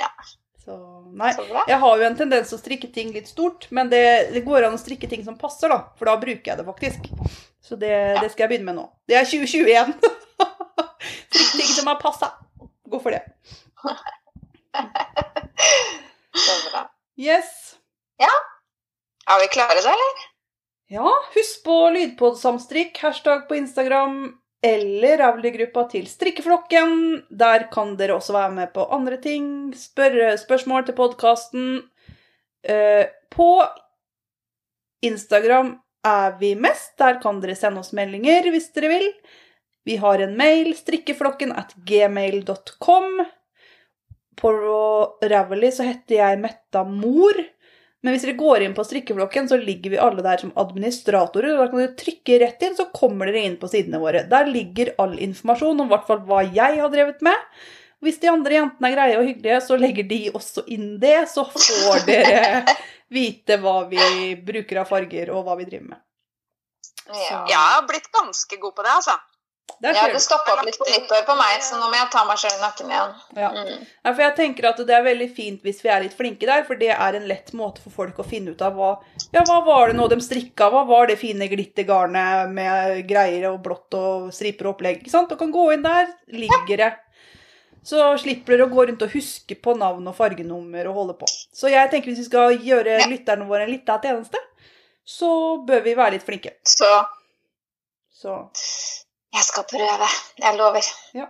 [0.00, 0.10] Ja.
[0.64, 0.76] Så
[1.16, 1.32] nei.
[1.36, 1.44] Så.
[1.68, 4.02] Jeg har jo en tendens til å strikke ting litt stort, men det,
[4.34, 5.78] det går an å strikke ting som passer, da.
[5.98, 7.10] For da bruker jeg det faktisk.
[7.64, 8.86] Så det, det skal jeg begynne med nå.
[9.08, 9.94] Det er 2020 igjen.
[11.30, 12.32] Strikke ting som har passa.
[12.90, 13.22] Gå for det.
[16.40, 16.86] Så bra.
[17.20, 17.70] Yes.
[19.30, 20.22] Er vi klare da, eller?
[20.90, 27.22] Ja, husk på lydpodsamstrikk, hashtag på Instagram eller Ravli-gruppa til Strikkeflokken.
[27.30, 29.44] Der kan dere også være med på andre ting.
[29.76, 31.68] Spørre spørsmål til podkasten.
[33.30, 33.62] på
[35.02, 36.98] Instagram er vi mest.
[36.98, 39.06] Der kan dere sende oss meldinger hvis dere vil.
[39.88, 43.24] Vi har en mail, strikkeflokken at gmail.com.
[44.36, 44.52] På
[45.22, 47.40] Ravli så heter jeg Metta Mor.
[48.00, 51.52] Men hvis dere går inn på strikkeflokken, så ligger vi alle der som administratorer.
[51.52, 54.24] og Da kan dere trykke rett inn, så kommer dere inn på sidene våre.
[54.30, 57.50] Der ligger all informasjon om hvert fall hva jeg har drevet med.
[58.00, 61.18] Hvis de andre jentene er greie og hyggelige, så legger de også inn det.
[61.28, 62.76] Så får dere
[63.12, 66.00] vite hva vi bruker av farger, og hva vi driver med.
[67.10, 67.36] Så.
[67.50, 69.18] Jeg har blitt ganske god på det, altså.
[69.80, 72.24] Der ja, det stoppa opp litt på nyttår på meg, så nå må jeg ta
[72.28, 73.12] meg sjøl i nakken igjen.
[73.38, 73.50] Ja.
[73.54, 73.84] Mm.
[73.86, 76.64] Ja, for jeg tenker at det er veldig fint hvis vi er litt flinke der,
[76.68, 78.90] for det er en lett måte for folk å finne ut av hva
[79.32, 80.68] Ja, hva var det nå de strikka?
[80.72, 85.00] Hva var det fine glittergarnet med greier og blått og striper og opplegg?
[85.00, 85.30] Ikke sant?
[85.30, 86.90] Du kan gå inn der, ligger det.
[87.86, 91.28] Så slipper dere å gå rundt og huske på navn og fargenummer og holde på.
[91.56, 94.42] Så jeg tenker hvis vi skal gjøre lytterne våre en liten tjeneste,
[95.08, 95.30] så
[95.66, 96.52] bør vi være litt flinke.
[96.68, 96.90] Så
[98.20, 98.34] Så
[99.34, 100.08] jeg skal prøve.
[100.42, 100.86] Jeg lover.
[101.14, 101.26] Ja.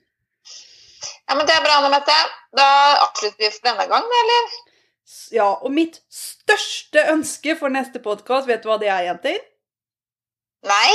[1.28, 2.18] ja, men det er bra, Anne Mette.
[2.56, 2.66] Da
[3.06, 4.58] avslutter vi for denne gang, eller?
[5.34, 9.38] Ja, og mitt største ønske for neste podkast, vet du hva det er, jenter?
[10.66, 10.92] Nei?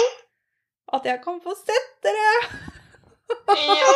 [0.93, 2.29] At jeg kan få sett dere!
[3.57, 3.91] Ja.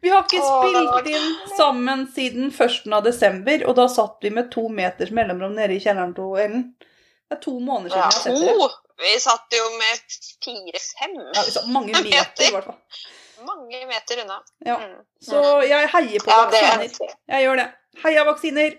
[0.00, 1.26] Vi har ikke spilt inn
[1.58, 2.86] sammen siden 1.
[2.96, 6.62] av desember, og da satt vi med to meters mellomrom nede i kjelleren til Ellen.
[7.28, 8.06] Det er to måneder siden Ja.
[8.06, 8.68] jeg har sett dere.
[9.00, 9.98] Vi satt jo med
[10.44, 11.16] fire-fem.
[11.34, 12.78] Ja, mange meter, i hvert fall.
[13.46, 14.36] Mange meter unna.
[14.66, 14.76] Ja.
[14.76, 14.98] Mm.
[15.24, 17.14] Så jeg heier på Ja, er vaksiner.
[17.32, 17.68] Jeg gjør det.
[18.04, 18.78] Heia vaksiner!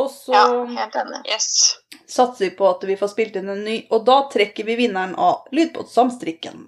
[0.00, 0.86] Og så Ja.
[1.26, 1.76] Yes.
[2.06, 5.14] satser vi på at vi får spilt inn en ny, og da trekker vi vinneren
[5.18, 6.62] av Lydbåtsamstrikken.